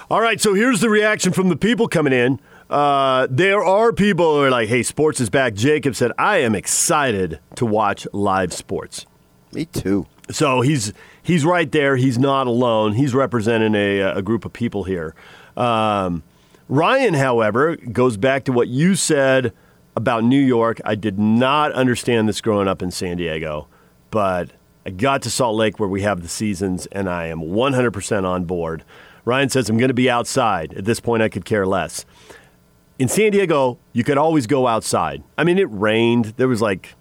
[0.10, 2.40] All right, so here's the reaction from the people coming in.
[2.70, 5.56] Uh, there are people who are like, hey, sports is back.
[5.56, 9.06] Jacob said, I am excited to watch live sports.
[9.52, 10.06] Me too.
[10.30, 11.96] So he's he's right there.
[11.96, 12.94] He's not alone.
[12.94, 15.16] He's representing a, a group of people here.
[15.58, 16.22] Um,
[16.68, 19.54] Ryan, however, goes back to what you said
[19.96, 20.80] about New York.
[20.86, 23.68] I did not understand this growing up in San Diego,
[24.12, 24.52] but
[24.86, 28.46] I got to Salt Lake where we have the seasons, and I am 100% on
[28.46, 28.84] board.
[29.26, 30.74] Ryan says, I'm going to be outside.
[30.74, 32.06] At this point, I could care less.
[33.00, 35.24] In San Diego, you could always go outside.
[35.38, 36.34] I mean, it rained.
[36.36, 36.96] There was like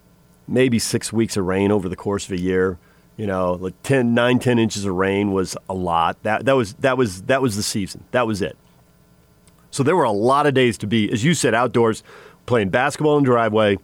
[0.47, 2.79] maybe six weeks of rain over the course of a year.
[3.17, 6.23] You know, like 10, 9, 10 inches of rain was a lot.
[6.23, 8.05] That, that, was, that, was, that was the season.
[8.11, 8.57] That was it.
[9.71, 12.01] So there were a lot of days to be, as you said, outdoors,
[12.45, 13.77] playing basketball in the driveway,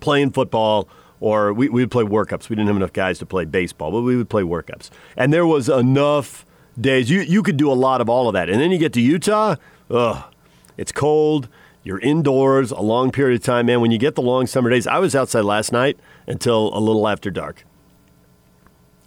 [0.00, 0.88] playing football,
[1.20, 2.48] or we, we would play workups.
[2.48, 4.88] We didn't have enough guys to play baseball, but we would play workups.
[5.18, 6.46] And there was enough
[6.80, 7.10] days.
[7.10, 8.48] You, you could do a lot of all of that.
[8.48, 9.56] And then you get to Utah,
[9.90, 10.24] ugh,
[10.76, 11.48] it's cold.
[11.84, 13.80] You're indoors a long period of time, man.
[13.80, 17.06] When you get the long summer days, I was outside last night until a little
[17.06, 17.64] after dark.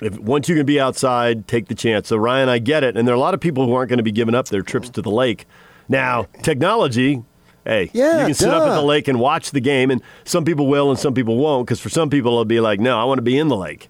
[0.02, 2.08] If once you can be outside, take the chance.
[2.08, 3.98] So Ryan, I get it, and there are a lot of people who aren't going
[3.98, 5.46] to be giving up their trips to the lake.
[5.90, 7.22] Now, technology,
[7.66, 10.46] hey, Yeah, you can sit up at the lake and watch the game, and some
[10.46, 13.04] people will and some people won't, because for some people it'll be like, no, I
[13.04, 13.90] want to be in the lake.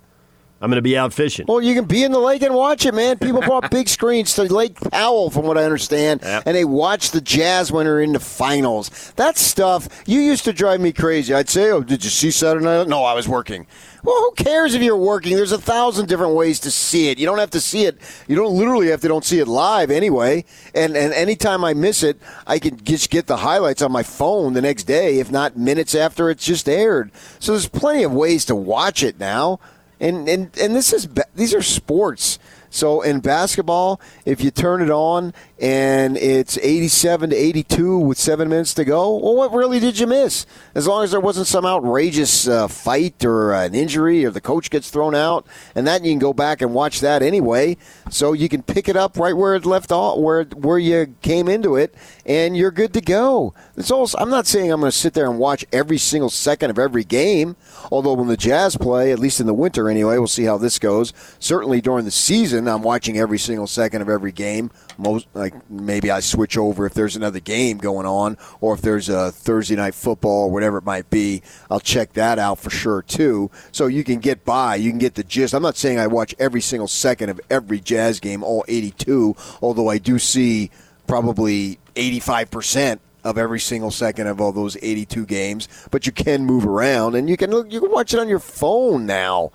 [0.62, 1.46] I'm going to be out fishing.
[1.48, 3.18] Well, you can be in the lake and watch it, man.
[3.18, 6.44] People brought big screens to Lake Powell, from what I understand, Yep.
[6.46, 9.14] and they watch the Jazz when they're in the finals.
[9.16, 11.34] That stuff you used to drive me crazy.
[11.34, 13.68] I'd say, "Oh, did you see Saturday night?" No, I was working.
[14.04, 15.36] Well, who cares if you're working?
[15.36, 17.20] There's a thousand different ways to see it.
[17.20, 17.98] You don't have to see it.
[18.28, 20.44] You don't literally have to don't see it live anyway.
[20.76, 22.18] And and anytime I miss it,
[22.48, 25.96] I can just get the highlights on my phone the next day, if not minutes
[25.96, 27.12] after it's just aired.
[27.40, 29.60] So there's plenty of ways to watch it now
[30.00, 32.40] and and and this is these are sports.
[32.70, 38.48] So in basketball, if you turn it on and it's 87 to 82 with seven
[38.50, 40.46] minutes to go, well, what really did you miss?
[40.76, 44.70] As long as there wasn't some outrageous uh, fight or an injury or the coach
[44.70, 47.78] gets thrown out, and that you can go back and watch that anyway.
[48.10, 51.48] So you can pick it up right where it left off, where where you came
[51.48, 51.94] into it,
[52.26, 53.54] and you're good to go.
[53.76, 56.70] It's also, I'm not saying I'm going to sit there and watch every single second
[56.70, 57.56] of every game.
[57.92, 60.80] Although when the Jazz play, at least in the winter anyway, we'll see how this
[60.80, 61.14] goes.
[61.40, 64.72] Certainly during the season, I'm watching every single second of every game.
[64.98, 69.10] Most like maybe I switch over if there's another game going on, or if there's
[69.10, 71.42] a Thursday night football or whatever it might be.
[71.70, 73.52] I'll check that out for sure too.
[73.72, 75.54] So you can get by, you can get the gist.
[75.54, 79.36] I'm not saying I watch every single second of every Jazz game, all 82.
[79.62, 80.72] Although I do see
[81.08, 86.46] probably 85 percent of every single second of all those 82 games, but you can
[86.46, 89.52] move around and you can you can watch it on your phone now.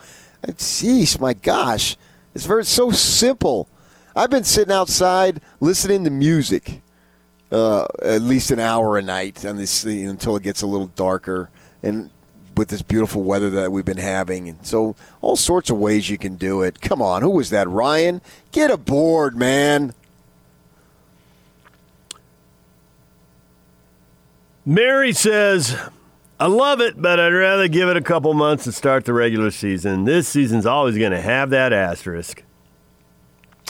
[0.47, 1.97] Jeez, my gosh,
[2.35, 3.69] it's very so simple.
[4.17, 6.83] I've been sitting outside listening to music,
[7.51, 11.51] uh, at least an hour a night, on this until it gets a little darker,
[11.83, 12.11] and
[12.57, 16.19] with this beautiful weather that we've been having, and so all sorts of ways you
[16.19, 16.81] can do it.
[16.81, 17.69] Come on, who was that?
[17.69, 18.21] Ryan,
[18.53, 19.93] get aboard, man.
[24.65, 25.77] Mary says,
[26.41, 29.51] I love it, but I'd rather give it a couple months and start the regular
[29.51, 30.05] season.
[30.05, 32.43] This season's always going to have that asterisk.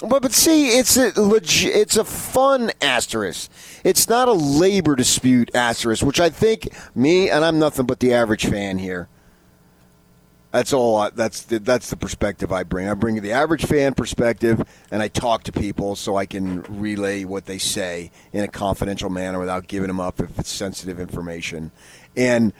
[0.00, 3.50] But but see, it's a leg- it's a fun asterisk.
[3.85, 8.12] It's not a labor dispute asterisk, which I think me and I'm nothing but the
[8.12, 9.09] average fan here.
[10.50, 10.96] That's all.
[10.96, 12.88] I, that's the, that's the perspective I bring.
[12.88, 17.24] I bring the average fan perspective, and I talk to people so I can relay
[17.24, 21.72] what they say in a confidential manner without giving them up if it's sensitive information.
[22.16, 22.53] And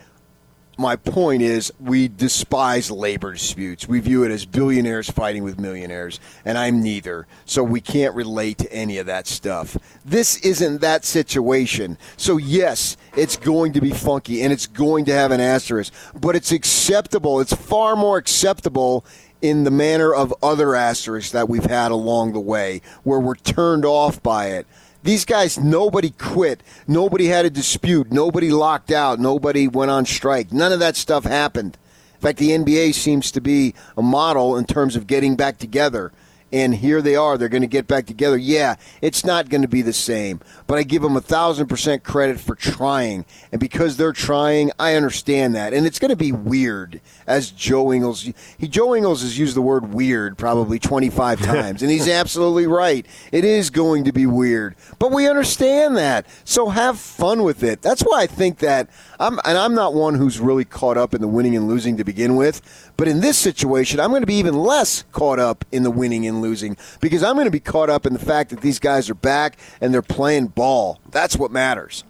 [0.77, 3.87] my point is we despise labor disputes.
[3.87, 7.27] We view it as billionaires fighting with millionaires, and I'm neither.
[7.45, 9.77] So we can't relate to any of that stuff.
[10.05, 11.97] This isn't that situation.
[12.17, 16.35] So yes, it's going to be funky and it's going to have an asterisk, but
[16.35, 17.41] it's acceptable.
[17.41, 19.05] It's far more acceptable
[19.43, 23.85] in the manner of other asterisks that we've had along the way where we're turned
[23.85, 24.67] off by it.
[25.05, 26.63] These guys, nobody quit.
[26.89, 28.11] Nobody had a dispute.
[28.11, 29.21] Nobody locked out.
[29.21, 30.51] Nobody went on strike.
[30.51, 31.77] None of that stuff happened.
[32.15, 36.11] In fact, the NBA seems to be a model in terms of getting back together.
[36.55, 37.37] And here they are.
[37.37, 38.37] They're going to get back together.
[38.37, 40.39] Yeah, it's not going to be the same.
[40.69, 43.25] But I give them a thousand percent credit for trying.
[43.51, 45.75] And because they're trying, I understand that.
[45.75, 48.31] And it's going to be weird, as Joe Ingles.
[48.57, 53.05] He Joe Ingles has used the word weird probably 25 times, and he's absolutely right.
[53.33, 56.27] It is going to be weird, but we understand that.
[56.45, 57.83] So have fun with it.
[57.83, 58.89] That's why I think that
[59.19, 62.05] I'm, and I'm not one who's really caught up in the winning and losing to
[62.05, 62.63] begin with.
[62.97, 66.27] But in this situation, I'm going to be even less caught up in the winning
[66.27, 69.09] and losing because I'm going to be caught up in the fact that these guys
[69.11, 71.01] are back and they're playing ball.
[71.11, 72.05] That's what matters.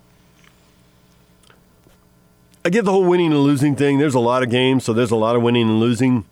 [2.64, 3.98] I get the whole winning and losing thing.
[3.98, 6.24] There's a lot of games, so there's a lot of winning and losing.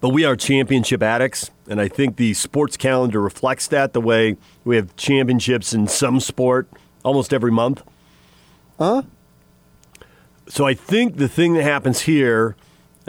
[0.00, 4.36] But we are championship addicts, and I think the sports calendar reflects that the way
[4.64, 6.68] we have championships in some sport
[7.04, 7.82] almost every month.
[8.78, 9.02] Huh?
[10.48, 12.56] So I think the thing that happens here,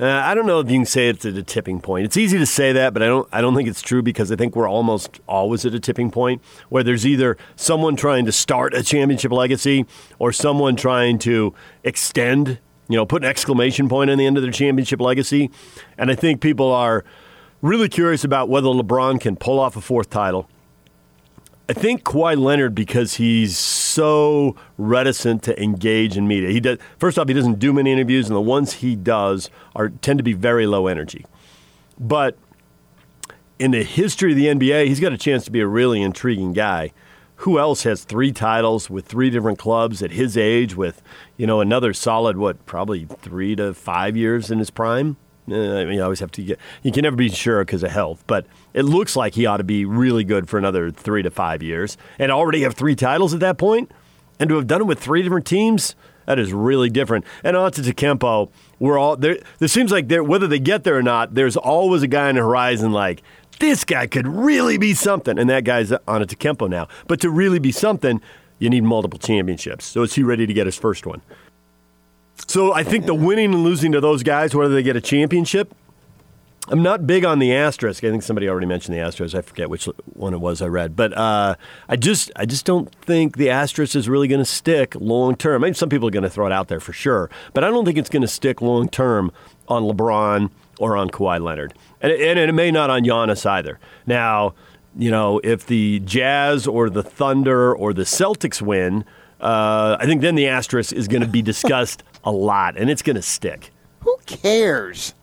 [0.01, 2.05] uh, I don't know if you can say it's at a tipping point.
[2.05, 3.29] It's easy to say that, but I don't.
[3.31, 6.41] I don't think it's true because I think we're almost always at a tipping point
[6.69, 9.85] where there's either someone trying to start a championship legacy
[10.17, 12.59] or someone trying to extend.
[12.87, 15.51] You know, put an exclamation point on the end of their championship legacy,
[15.99, 17.05] and I think people are
[17.61, 20.49] really curious about whether LeBron can pull off a fourth title.
[21.69, 26.49] I think Kawhi Leonard because he's so reticent to engage in media.
[26.49, 29.89] He does first off, he doesn't do many interviews, and the ones he does are
[29.89, 31.25] tend to be very low energy.
[31.99, 32.37] But
[33.59, 36.51] in the history of the NBA, he's got a chance to be a really intriguing
[36.51, 36.91] guy.
[37.37, 41.01] Who else has three titles with three different clubs at his age, with
[41.37, 45.17] you know another solid what probably three to five years in his prime?
[45.51, 46.59] Uh, I mean, you always have to get.
[46.83, 49.63] You can never be sure because of health, but it looks like he ought to
[49.63, 53.39] be really good for another three to five years, and already have three titles at
[53.41, 53.91] that point,
[54.39, 55.95] and to have done it with three different teams.
[56.27, 57.25] That is really different.
[57.43, 59.39] And Antetokounmpo, we're all there.
[59.59, 62.41] There seems like whether they get there or not, there's always a guy on the
[62.41, 63.23] horizon like
[63.59, 66.87] this guy could really be something, and that guy's Antetokounmpo now.
[67.07, 68.21] But to really be something,
[68.59, 69.85] you need multiple championships.
[69.85, 71.21] So is he ready to get his first one?
[72.47, 75.73] So I think the winning and losing to those guys, whether they get a championship,
[76.67, 78.03] I'm not big on the asterisk.
[78.03, 79.35] I think somebody already mentioned the asterisk.
[79.35, 81.55] I forget which one it was I read, but uh,
[81.89, 85.63] I just I just don't think the asterisk is really going to stick long term.
[85.63, 87.69] I mean, some people are going to throw it out there for sure, but I
[87.69, 89.31] don't think it's going to stick long term
[89.67, 93.79] on LeBron or on Kawhi Leonard, and, and it may not on Giannis either.
[94.05, 94.53] Now,
[94.95, 99.03] you know, if the Jazz or the Thunder or the Celtics win,
[99.39, 103.01] uh, I think then the asterisk is going to be discussed a lot, and it's
[103.01, 103.71] going to stick.
[104.01, 105.13] Who cares?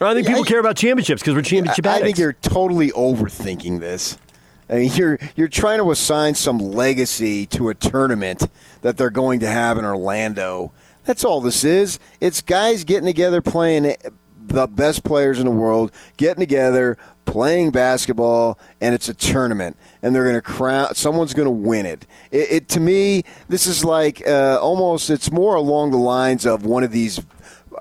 [0.00, 2.02] I think people care about championships because we're championship I, addicts.
[2.02, 4.18] I think you're totally overthinking this.
[4.68, 8.48] I mean, you're you're trying to assign some legacy to a tournament
[8.82, 10.72] that they're going to have in Orlando.
[11.04, 11.98] That's all this is.
[12.20, 13.94] It's guys getting together playing
[14.48, 20.14] the best players in the world, getting together, playing basketball, and it's a tournament, and
[20.14, 20.94] they're going to crown.
[20.94, 22.06] Someone's going to win it.
[22.30, 22.50] it.
[22.50, 25.10] It to me, this is like uh, almost.
[25.10, 27.20] It's more along the lines of one of these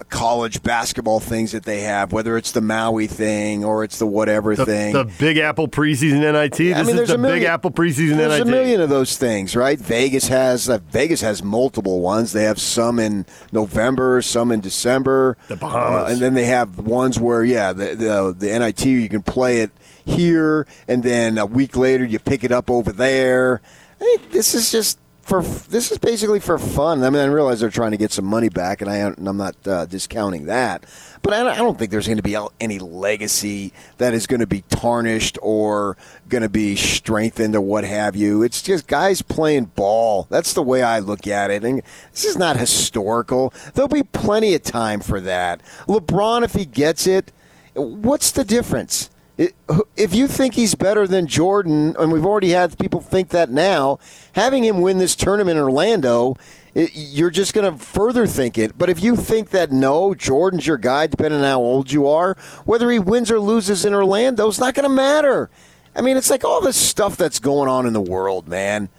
[0.03, 4.55] college basketball things that they have, whether it's the Maui thing or it's the whatever
[4.55, 4.93] the, thing.
[4.93, 6.57] The Big Apple preseason NIT.
[6.57, 8.29] This I mean, is the million, Big Apple preseason there's NIT.
[8.29, 9.79] There's a million of those things, right?
[9.79, 12.33] Vegas has uh, Vegas has multiple ones.
[12.33, 16.79] They have some in November, some in December, the Bahamas, uh, and then they have
[16.79, 19.71] ones where yeah, the, the the NIT you can play it
[20.05, 23.61] here, and then a week later you pick it up over there.
[23.99, 27.01] I mean, this is just for this is basically for fun.
[27.01, 29.37] I mean, I realize they're trying to get some money back, and I and I'm
[29.37, 30.85] not uh, discounting that.
[31.21, 34.65] But I don't think there's going to be any legacy that is going to be
[34.69, 35.95] tarnished or
[36.27, 38.43] going to be strengthened or what have you.
[38.43, 40.27] It's just guys playing ball.
[40.29, 41.63] That's the way I look at it.
[41.63, 41.81] And
[42.11, 43.53] this is not historical.
[43.73, 45.61] There'll be plenty of time for that.
[45.87, 47.31] LeBron, if he gets it,
[47.73, 49.09] what's the difference?
[49.37, 53.99] If you think he's better than Jordan, and we've already had people think that now,
[54.33, 56.35] having him win this tournament in Orlando,
[56.75, 58.77] it, you're just going to further think it.
[58.77, 62.35] But if you think that no, Jordan's your guy, depending on how old you are,
[62.65, 65.49] whether he wins or loses in Orlando, it's not going to matter.
[65.95, 68.89] I mean, it's like all this stuff that's going on in the world, man.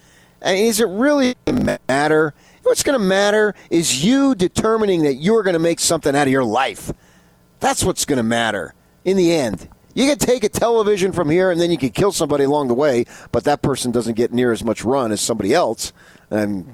[0.43, 1.35] I mean, is it really
[1.89, 2.35] matter?
[2.63, 6.33] What's going to matter is you determining that you're going to make something out of
[6.33, 6.93] your life.
[7.61, 9.69] That's what's going to matter in the end.
[9.95, 12.75] You can take a television from here and then you can kill somebody along the
[12.75, 15.93] way, but that person doesn't get near as much run as somebody else,
[16.31, 16.67] and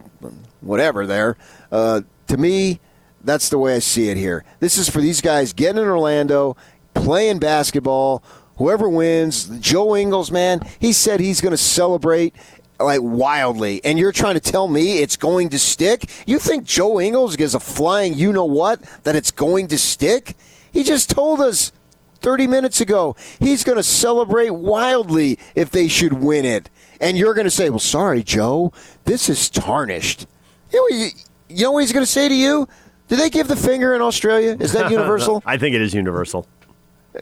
[0.60, 1.36] whatever there.
[1.70, 2.80] Uh, to me,
[3.22, 4.44] that's the way I see it here.
[4.60, 6.56] This is for these guys getting in Orlando,
[6.94, 8.22] playing basketball.
[8.56, 12.34] Whoever wins, Joe Ingles, man, he said he's going to celebrate
[12.78, 16.08] like wildly, and you're trying to tell me it's going to stick?
[16.26, 20.34] You think Joe Ingles gives a flying you know what that it's going to stick?
[20.72, 21.72] He just told us
[22.20, 23.16] 30 minutes ago.
[23.38, 26.70] He's going to celebrate wildly if they should win it.
[27.00, 28.72] And you're going to say, well, sorry, Joe,
[29.04, 30.26] this is tarnished.
[30.72, 31.10] You know,
[31.48, 32.68] you know what he's going to say to you?
[33.08, 34.56] Do they give the finger in Australia?
[34.60, 35.42] Is that universal?
[35.44, 36.46] I think it is universal.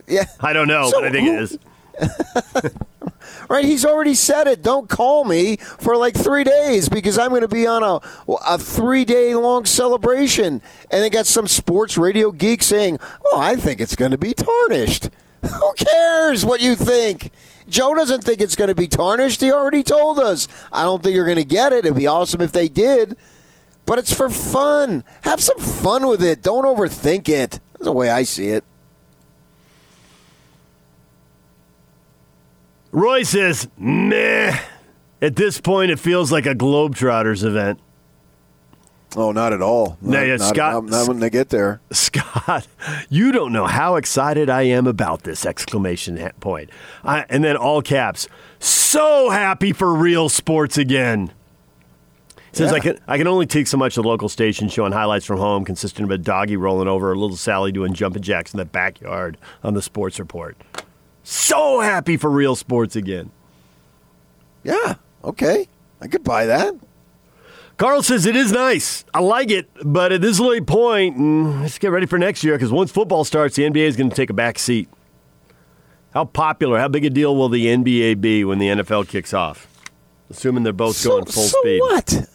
[0.06, 0.24] Yeah.
[0.40, 1.58] I don't know, so, but I think who, it is.
[3.48, 3.64] right?
[3.64, 4.62] He's already said it.
[4.62, 8.00] Don't call me for like three days because I'm going to be on a
[8.46, 10.62] a three day long celebration.
[10.90, 14.34] And they got some sports radio geek saying, "Oh, I think it's going to be
[14.34, 15.10] tarnished."
[15.42, 17.30] Who cares what you think?
[17.68, 19.40] Joe doesn't think it's going to be tarnished.
[19.40, 20.48] He already told us.
[20.72, 21.84] I don't think you're going to get it.
[21.84, 23.16] It'd be awesome if they did.
[23.86, 25.04] but it's for fun.
[25.22, 26.42] Have some fun with it.
[26.42, 27.60] Don't overthink it.
[27.72, 28.64] That's the way I see it.
[32.92, 34.58] Roy says, meh.
[35.20, 37.80] At this point, it feels like a Globetrotters event.
[39.16, 39.96] Oh, not at all.
[40.02, 41.80] Not, No, yeah, not- Scott- not- not when they get there.
[41.90, 42.66] Scott,
[43.08, 46.70] you don't know how excited I am about this exclamation point.
[47.04, 48.28] I, and then all caps,
[48.58, 51.32] so happy for real sports again.
[52.52, 52.80] Says I Yeah.
[52.82, 55.64] can I can only take so much of the local station showing highlights from home,
[55.64, 59.36] consisting of a doggy rolling over, a little Sally doing jumping jacks in the backyard
[59.62, 60.56] on the sports report.
[61.30, 63.30] So happy for real sports again.
[64.64, 64.94] Yeah.
[65.22, 65.68] Okay.
[66.00, 66.74] I could buy that.
[67.76, 69.04] Carl says it is nice.
[69.12, 72.54] I like it, but at this late point, mm, let's get ready for next year
[72.54, 74.88] because once football starts, the NBA is going to take a back seat.
[76.14, 79.68] How popular, how big a deal will the NBA be when the NFL kicks off?
[80.30, 81.80] Assuming they're both So, going full so speed.
[81.80, 82.26] what?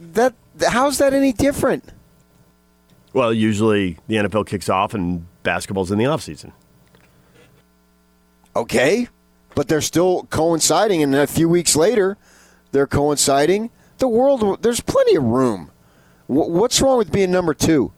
[0.00, 0.34] That
[0.68, 1.84] how's that any different?
[3.12, 6.52] Well, usually the NFL kicks off and basketball's in the offseason.
[8.56, 9.08] Okay,
[9.54, 12.16] but they're still coinciding, and a few weeks later,
[12.72, 13.70] they're coinciding.
[13.98, 15.70] The world, there's plenty of room.
[16.26, 17.92] Wh- What's wrong with being number two?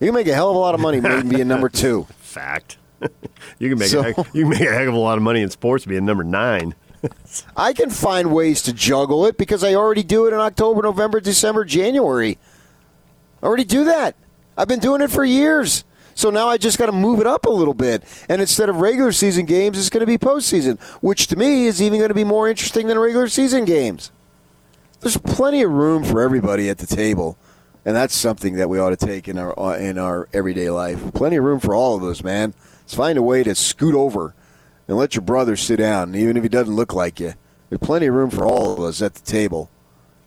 [0.00, 2.06] You can make a hell of a lot of money being number two.
[2.18, 2.76] Fact.
[3.58, 5.22] you can make So- a heck, you can make a heck of a lot of
[5.22, 6.74] money in sports being number nine.
[7.56, 11.20] I can find ways to juggle it because I already do it in October, November,
[11.20, 12.38] December, January.
[13.42, 14.16] I already do that.
[14.56, 15.84] I've been doing it for years.
[16.14, 18.04] So now I just got to move it up a little bit.
[18.28, 21.82] And instead of regular season games, it's going to be postseason, which to me is
[21.82, 24.12] even going to be more interesting than regular season games.
[25.00, 27.36] There's plenty of room for everybody at the table,
[27.84, 31.12] and that's something that we ought to take in our uh, in our everyday life.
[31.12, 32.54] Plenty of room for all of us, man.
[32.80, 34.34] Let's find a way to scoot over
[34.88, 37.34] and let your brother sit down, even if he doesn't look like you.
[37.68, 39.70] There's plenty of room for all of us at the table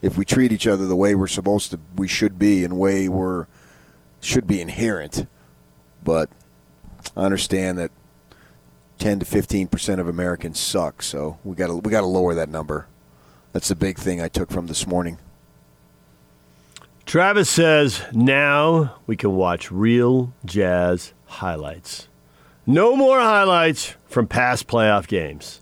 [0.01, 3.07] if we treat each other the way we're supposed to, we should be, and way
[3.07, 3.47] we're
[4.19, 5.27] should be inherent.
[6.07, 6.29] But
[7.17, 7.91] I understand that
[8.99, 12.33] 10 to 15 percent of Americans suck, so we got to we got to lower
[12.33, 12.87] that number.
[13.51, 15.17] That's the big thing I took from this morning.
[17.05, 22.07] Travis says now we can watch real jazz highlights.
[22.65, 25.59] No more highlights from past playoff games.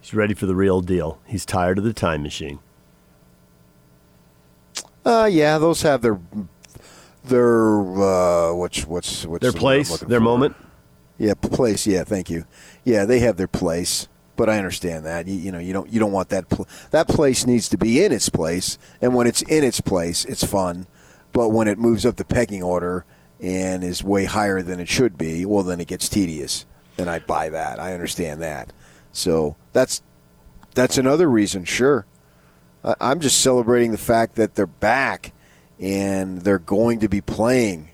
[0.00, 1.20] He's ready for the real deal.
[1.26, 2.60] He's tired of the time machine.
[5.04, 6.18] Uh, yeah, those have their
[7.28, 10.24] their uh, what's what's what's Their the place, their for?
[10.24, 10.56] moment.
[11.18, 11.86] Yeah, place.
[11.86, 12.44] Yeah, thank you.
[12.84, 15.26] Yeah, they have their place, but I understand that.
[15.26, 16.48] You, you know, you don't you don't want that.
[16.48, 20.24] Pl- that place needs to be in its place, and when it's in its place,
[20.24, 20.86] it's fun.
[21.32, 23.04] But when it moves up the pecking order
[23.40, 26.64] and is way higher than it should be, well, then it gets tedious.
[26.96, 27.78] And I buy that.
[27.78, 28.72] I understand that.
[29.12, 30.02] So that's
[30.74, 31.64] that's another reason.
[31.64, 32.06] Sure,
[32.84, 35.32] I- I'm just celebrating the fact that they're back
[35.80, 37.90] and they're going to be playing.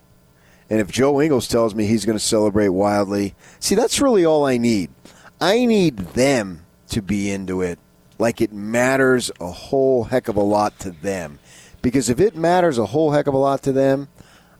[0.71, 4.47] And if Joe Ingles tells me he's going to celebrate wildly, see, that's really all
[4.47, 4.91] I need.
[5.41, 7.79] I need them to be into it
[8.19, 11.39] like it matters a whole heck of a lot to them.
[11.83, 14.09] Because if it matters a whole heck of a lot to them,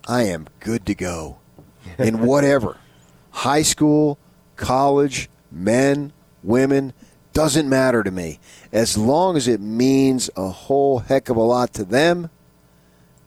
[0.07, 1.39] I am good to go
[1.99, 2.77] in whatever
[3.31, 4.19] high school,
[4.57, 6.13] college, men,
[6.43, 6.93] women,
[7.33, 8.39] doesn't matter to me.
[8.73, 12.31] As long as it means a whole heck of a lot to them,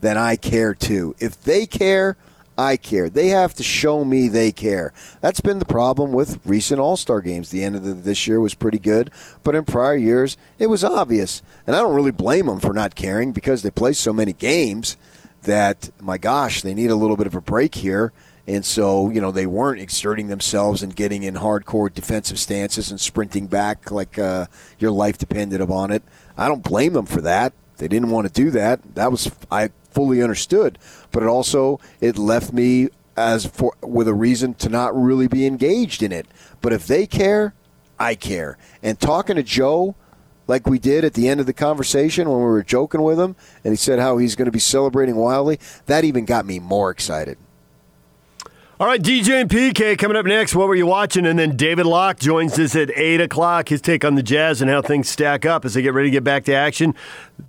[0.01, 1.15] then I care too.
[1.19, 2.17] If they care,
[2.57, 3.09] I care.
[3.09, 4.91] They have to show me they care.
[5.21, 7.49] That's been the problem with recent All Star games.
[7.49, 9.11] The end of the, this year was pretty good,
[9.43, 11.43] but in prior years, it was obvious.
[11.67, 14.97] And I don't really blame them for not caring because they play so many games
[15.43, 18.11] that, my gosh, they need a little bit of a break here.
[18.47, 22.99] And so, you know, they weren't exerting themselves and getting in hardcore defensive stances and
[22.99, 24.47] sprinting back like uh,
[24.79, 26.01] your life depended upon it.
[26.37, 27.53] I don't blame them for that.
[27.77, 28.95] They didn't want to do that.
[28.95, 30.77] That was I fully understood,
[31.11, 32.87] but it also it left me
[33.17, 36.27] as for with a reason to not really be engaged in it.
[36.61, 37.55] But if they care,
[37.97, 38.59] I care.
[38.83, 39.95] And talking to Joe
[40.45, 43.35] like we did at the end of the conversation when we were joking with him
[43.63, 46.91] and he said how he's going to be celebrating wildly, that even got me more
[46.91, 47.39] excited.
[48.79, 50.53] All right, DJ and PK coming up next.
[50.53, 51.25] What were you watching?
[51.25, 53.69] And then David Locke joins us at 8 o'clock.
[53.69, 56.11] His take on the Jazz and how things stack up as they get ready to
[56.11, 56.93] get back to action.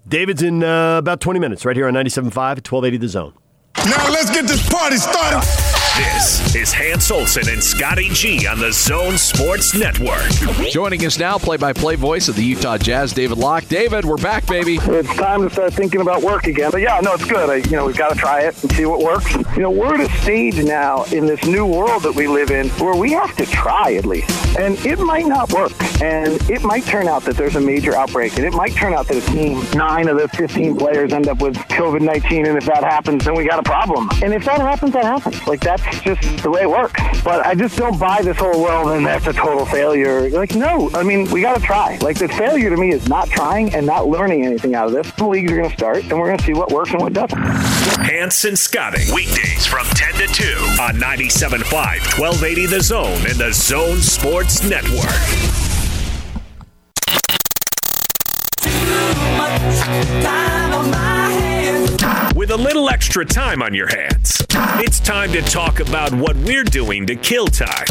[0.09, 3.35] David's in uh, about 20 minutes right here on 97.5 at 1280 The Zone.
[3.76, 5.67] Now let's get this party started.
[5.99, 10.30] This is Hans Olsen and Scotty G on the Zone Sports Network.
[10.70, 13.66] Joining us now, play-by-play voice of the Utah Jazz, David Locke.
[13.66, 14.78] David, we're back, baby.
[14.80, 16.70] It's time to start thinking about work again.
[16.70, 17.51] But yeah, no, it's good.
[17.51, 19.34] I, you know, we've got to try it and see what works.
[19.57, 22.68] You know, we're at a stage now in this new world that we live in
[22.70, 24.30] where we have to try at least.
[24.57, 25.72] And it might not work.
[26.01, 28.36] And it might turn out that there's a major outbreak.
[28.36, 31.42] And it might turn out that a team, nine of the 15 players end up
[31.42, 32.46] with COVID 19.
[32.46, 34.09] And if that happens, then we got a problem.
[34.22, 35.44] And if that happens, that happens.
[35.46, 37.01] Like, that's just the way it works.
[37.22, 40.28] But I just don't buy this whole, well, then that's a total failure.
[40.30, 40.91] Like, no.
[40.95, 41.99] I mean, we got to try.
[42.01, 45.11] Like, the failure to me is not trying and not learning anything out of this.
[45.12, 47.12] The leagues are going to start, and we're going to see what works and what
[47.12, 47.39] doesn't.
[47.39, 49.12] Hans and Scotty G.
[49.14, 50.45] Weekdays from 10 to 2
[50.80, 51.62] on 97.5,
[52.18, 55.09] 1280 The Zone and the Zone Sports Network.
[62.59, 64.44] With a little extra time on your hands,
[64.80, 67.86] it's time to talk about what we're doing to kill time.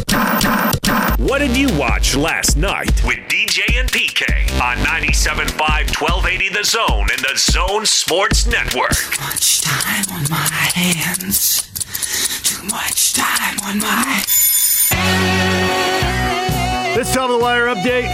[1.18, 4.26] What did you watch last night with DJ and PK
[4.62, 8.92] on 97.5, 1280 The Zone and the Zone Sports Network?
[8.92, 11.62] Too much time on my hands.
[12.44, 14.24] Too much time on my.
[16.94, 18.10] This top of the wire update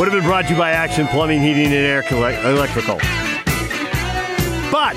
[0.00, 2.98] would have been brought to you by Action Plumbing, Heating, and Air Electrical.
[4.72, 4.96] But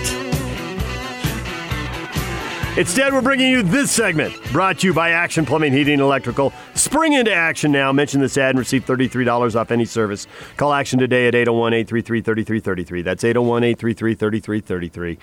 [2.77, 6.53] instead, we're bringing you this segment brought to you by Action Plumbing, Heating, and Electrical.
[6.75, 7.91] Spring into action now.
[7.91, 10.27] Mention this ad and receive $33 off any service.
[10.55, 13.01] Call Action today at 801 833 3333.
[13.01, 15.17] That's 801 833 3333.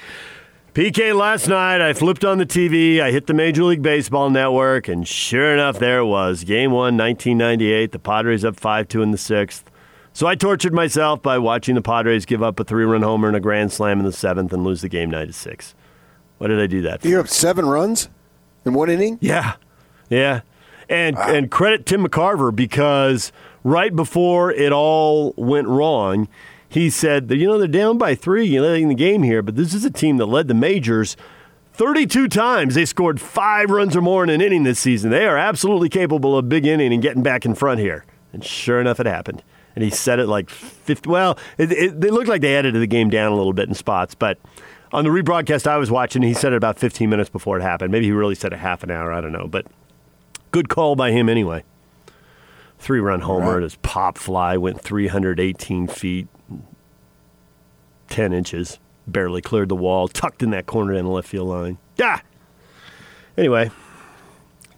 [0.74, 4.86] PK, last night I flipped on the TV, I hit the Major League Baseball network,
[4.86, 6.44] and sure enough, there it was.
[6.44, 7.92] Game one, 1998.
[7.92, 9.71] The Padres up 5 2 in the sixth.
[10.14, 13.36] So I tortured myself by watching the Padres give up a three run homer and
[13.36, 15.74] a grand slam in the seventh and lose the game 9 to 6.
[16.38, 17.08] What did I do that for?
[17.08, 18.08] You're up seven runs
[18.64, 19.18] in one inning?
[19.20, 19.54] Yeah.
[20.10, 20.40] Yeah.
[20.88, 23.32] And and credit Tim McCarver because
[23.64, 26.28] right before it all went wrong,
[26.68, 29.40] he said that you know they're down by 3 you know, in the game here,
[29.40, 31.16] but this is a team that led the majors
[31.74, 32.74] 32 times.
[32.74, 35.10] They scored 5 runs or more in an inning this season.
[35.10, 38.04] They are absolutely capable of big inning and getting back in front here.
[38.32, 39.42] And sure enough it happened.
[39.74, 42.86] And he said it like 50 well, it, it, they looked like they edited the
[42.86, 44.38] game down a little bit in spots, but
[44.92, 47.90] on the rebroadcast I was watching, he said it about 15 minutes before it happened.
[47.90, 49.66] Maybe he really said a half an hour, I don't know, but
[50.50, 51.64] good call by him anyway.
[52.78, 53.54] Three run homer.
[53.54, 53.62] Right.
[53.62, 56.26] His pop fly went 318 feet,
[58.08, 61.78] 10 inches, barely cleared the wall, tucked in that corner in the left field line.
[61.96, 62.20] Yeah.
[63.38, 63.70] Anyway,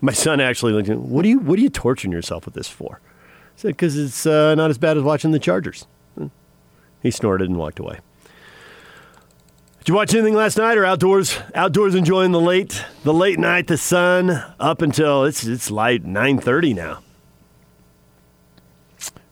[0.01, 2.69] my son actually looked at what are you what are you torturing yourself with this
[2.69, 3.01] for?
[3.57, 5.87] Said because it's uh, not as bad as watching the Chargers.
[7.03, 8.01] He snorted and walked away.
[9.79, 11.39] Did you watch anything last night or outdoors?
[11.55, 16.39] Outdoors enjoying the late the late night, the sun up until it's it's light nine
[16.39, 17.01] thirty now.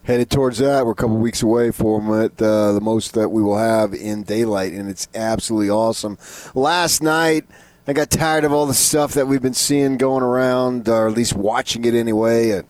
[0.04, 0.84] Headed towards that.
[0.84, 4.24] We're a couple weeks away from it, uh, the most that we will have in
[4.24, 6.18] daylight, and it's absolutely awesome.
[6.54, 7.46] Last night,
[7.86, 11.14] I got tired of all the stuff that we've been seeing going around, or at
[11.14, 12.62] least watching it anyway.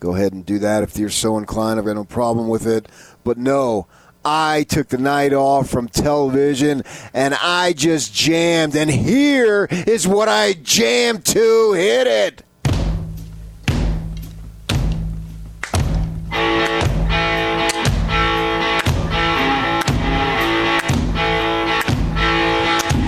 [0.00, 1.78] Go ahead and do that if you're so inclined.
[1.78, 2.88] I've got no problem with it.
[3.24, 3.86] But no,
[4.24, 6.82] I took the night off from television
[7.14, 8.76] and I just jammed.
[8.76, 11.72] And here is what I jammed to.
[11.72, 12.44] Hit it.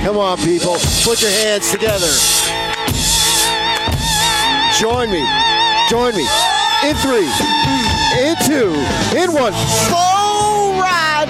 [0.03, 0.77] Come on, people.
[1.05, 2.11] Put your hands together.
[4.81, 5.25] Join me.
[5.89, 6.50] Join me.
[6.83, 7.29] In three,
[8.19, 8.73] in two,
[9.15, 9.53] in one.
[9.53, 11.29] Slow ride.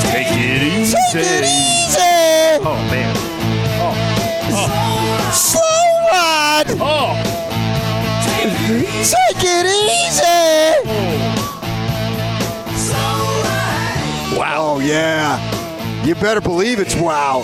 [0.00, 0.96] Take it easy.
[1.12, 2.62] Take it easy.
[2.62, 3.16] Oh man.
[3.80, 3.94] Oh.
[4.54, 5.30] oh.
[5.34, 5.62] Slow
[6.12, 6.70] ride.
[6.80, 7.16] Oh.
[9.02, 10.20] Take it easy.
[14.38, 14.74] Wow.
[14.74, 16.04] Oh, yeah.
[16.04, 17.42] You better believe it's wow.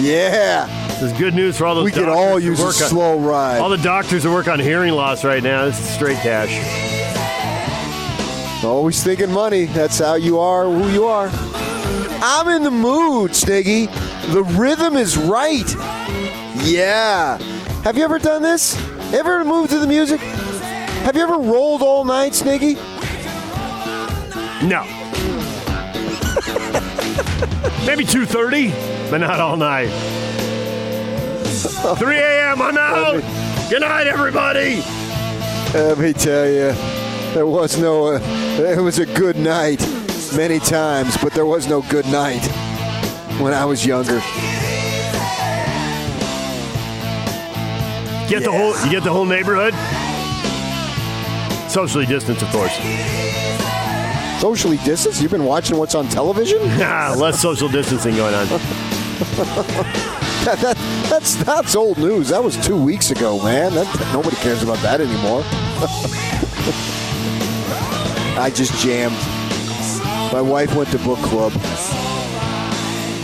[0.00, 0.77] Yeah.
[1.00, 1.84] This is good news for all those.
[1.84, 3.60] We could all use a on- slow ride.
[3.60, 5.66] All the doctors who work on hearing loss right now.
[5.66, 6.50] This is straight cash.
[8.64, 9.66] Always thinking money.
[9.66, 11.30] That's how you are, who you are.
[12.20, 13.86] I'm in the mood, Sniggy.
[14.32, 15.72] The rhythm is right.
[16.64, 17.38] Yeah.
[17.84, 18.76] Have you ever done this?
[19.14, 20.18] Ever moved to the music?
[20.18, 22.74] Have you ever rolled all night, Sniggy?
[24.68, 24.82] No.
[27.86, 29.90] Maybe 2.30, but not all night.
[31.62, 32.62] 3 a.m.
[32.62, 33.22] I'm out.
[33.70, 34.76] Good night, everybody.
[35.74, 36.72] Let me tell you,
[37.34, 38.14] there was no.
[38.14, 38.20] Uh,
[38.58, 39.80] it was a good night
[40.36, 42.44] many times, but there was no good night
[43.40, 44.20] when I was younger.
[48.28, 49.74] Get the whole you get the whole neighborhood.
[51.70, 52.74] Socially distanced, of course.
[54.40, 55.20] Socially distanced?
[55.20, 56.58] You've been watching what's on television?
[56.78, 58.46] Nah, less social distancing going on.
[60.44, 60.76] that, that,
[61.08, 62.28] that's that's old news.
[62.28, 63.74] That was two weeks ago, man.
[63.74, 65.42] That, nobody cares about that anymore.
[68.38, 69.16] I just jammed.
[70.32, 71.52] My wife went to book club,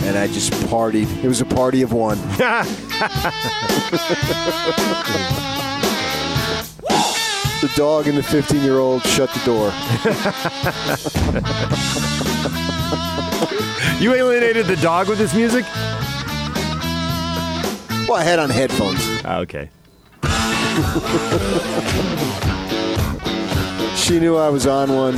[0.03, 1.07] and I just partied.
[1.23, 2.17] It was a party of one.
[7.61, 9.71] the dog and the 15 year old shut the door.
[14.01, 15.65] you alienated the dog with this music?
[18.07, 18.99] Well, I had on headphones.
[19.25, 19.69] Ah, okay.
[23.95, 25.17] she knew I was on one.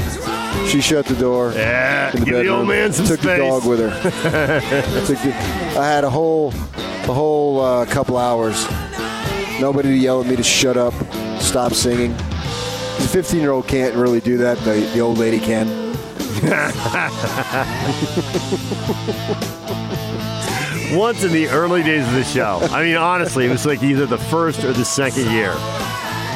[0.67, 1.51] She shut the door.
[1.53, 3.37] Yeah, in the give the old man some Took space.
[3.39, 3.89] the dog with her.
[5.07, 5.33] The-
[5.77, 8.65] I had a whole, a whole uh, couple hours.
[9.59, 10.93] Nobody to yell at me to shut up,
[11.39, 12.13] stop singing.
[12.13, 14.57] The 15 year old can't really do that.
[14.59, 15.67] The, the old lady can.
[20.91, 22.59] Once in the early days of the show.
[22.71, 25.53] I mean, honestly, it was like either the first or the second year.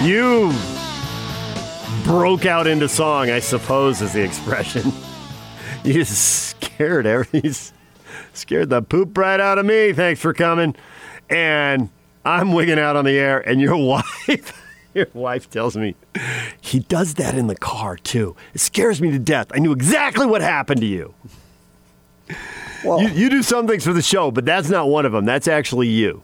[0.02, 0.52] You
[2.04, 4.91] broke out into song, I suppose, is the expression.
[5.84, 7.41] You scared every
[8.34, 9.93] scared the poop right out of me.
[9.93, 10.76] Thanks for coming.
[11.28, 11.89] And
[12.24, 14.62] I'm wigging out on the air, and your wife,
[14.93, 15.95] your wife tells me
[16.60, 18.36] he does that in the car too.
[18.54, 19.47] It scares me to death.
[19.56, 21.16] I knew exactly what happened to you.
[22.84, 25.26] You, you do some things for the show, but that's not one of them.
[25.26, 26.24] That's actually you.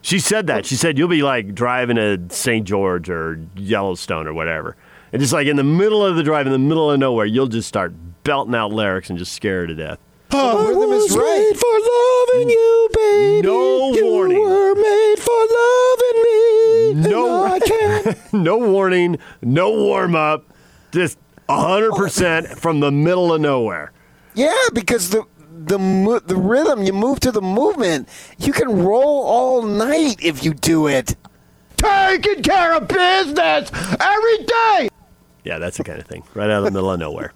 [0.00, 0.66] She said that.
[0.66, 2.66] She said you'll be like driving to St.
[2.66, 4.76] George or Yellowstone or whatever.
[5.12, 7.46] And just like in the middle of the drive, in the middle of nowhere, you'll
[7.46, 7.92] just start
[8.24, 9.98] belting out lyrics and just scare her to death.
[10.34, 11.52] Oh, rhythm is right.
[11.54, 13.46] for loving you, baby.
[13.46, 14.40] No you warning.
[14.40, 17.10] were made for loving me.
[17.10, 17.58] No, and I
[18.12, 18.32] can't.
[18.32, 20.46] no warning, no warm up,
[20.90, 21.18] just
[21.48, 23.92] 100% from the middle of nowhere.
[24.34, 25.24] Yeah, because the
[25.66, 28.08] the mo- the rhythm, you move to the movement.
[28.38, 31.16] You can roll all night if you do it.
[31.76, 34.88] Taking care of business every day.
[35.44, 36.22] Yeah, that's the kind of thing.
[36.34, 37.32] Right out of the middle of nowhere.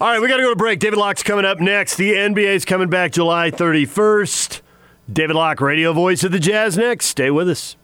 [0.00, 0.78] All right, we got to go to break.
[0.78, 1.96] David Locke's coming up next.
[1.96, 4.62] The NBA's coming back July 31st.
[5.12, 7.06] David Locke, radio voice of the Jazz next.
[7.06, 7.76] Stay with us.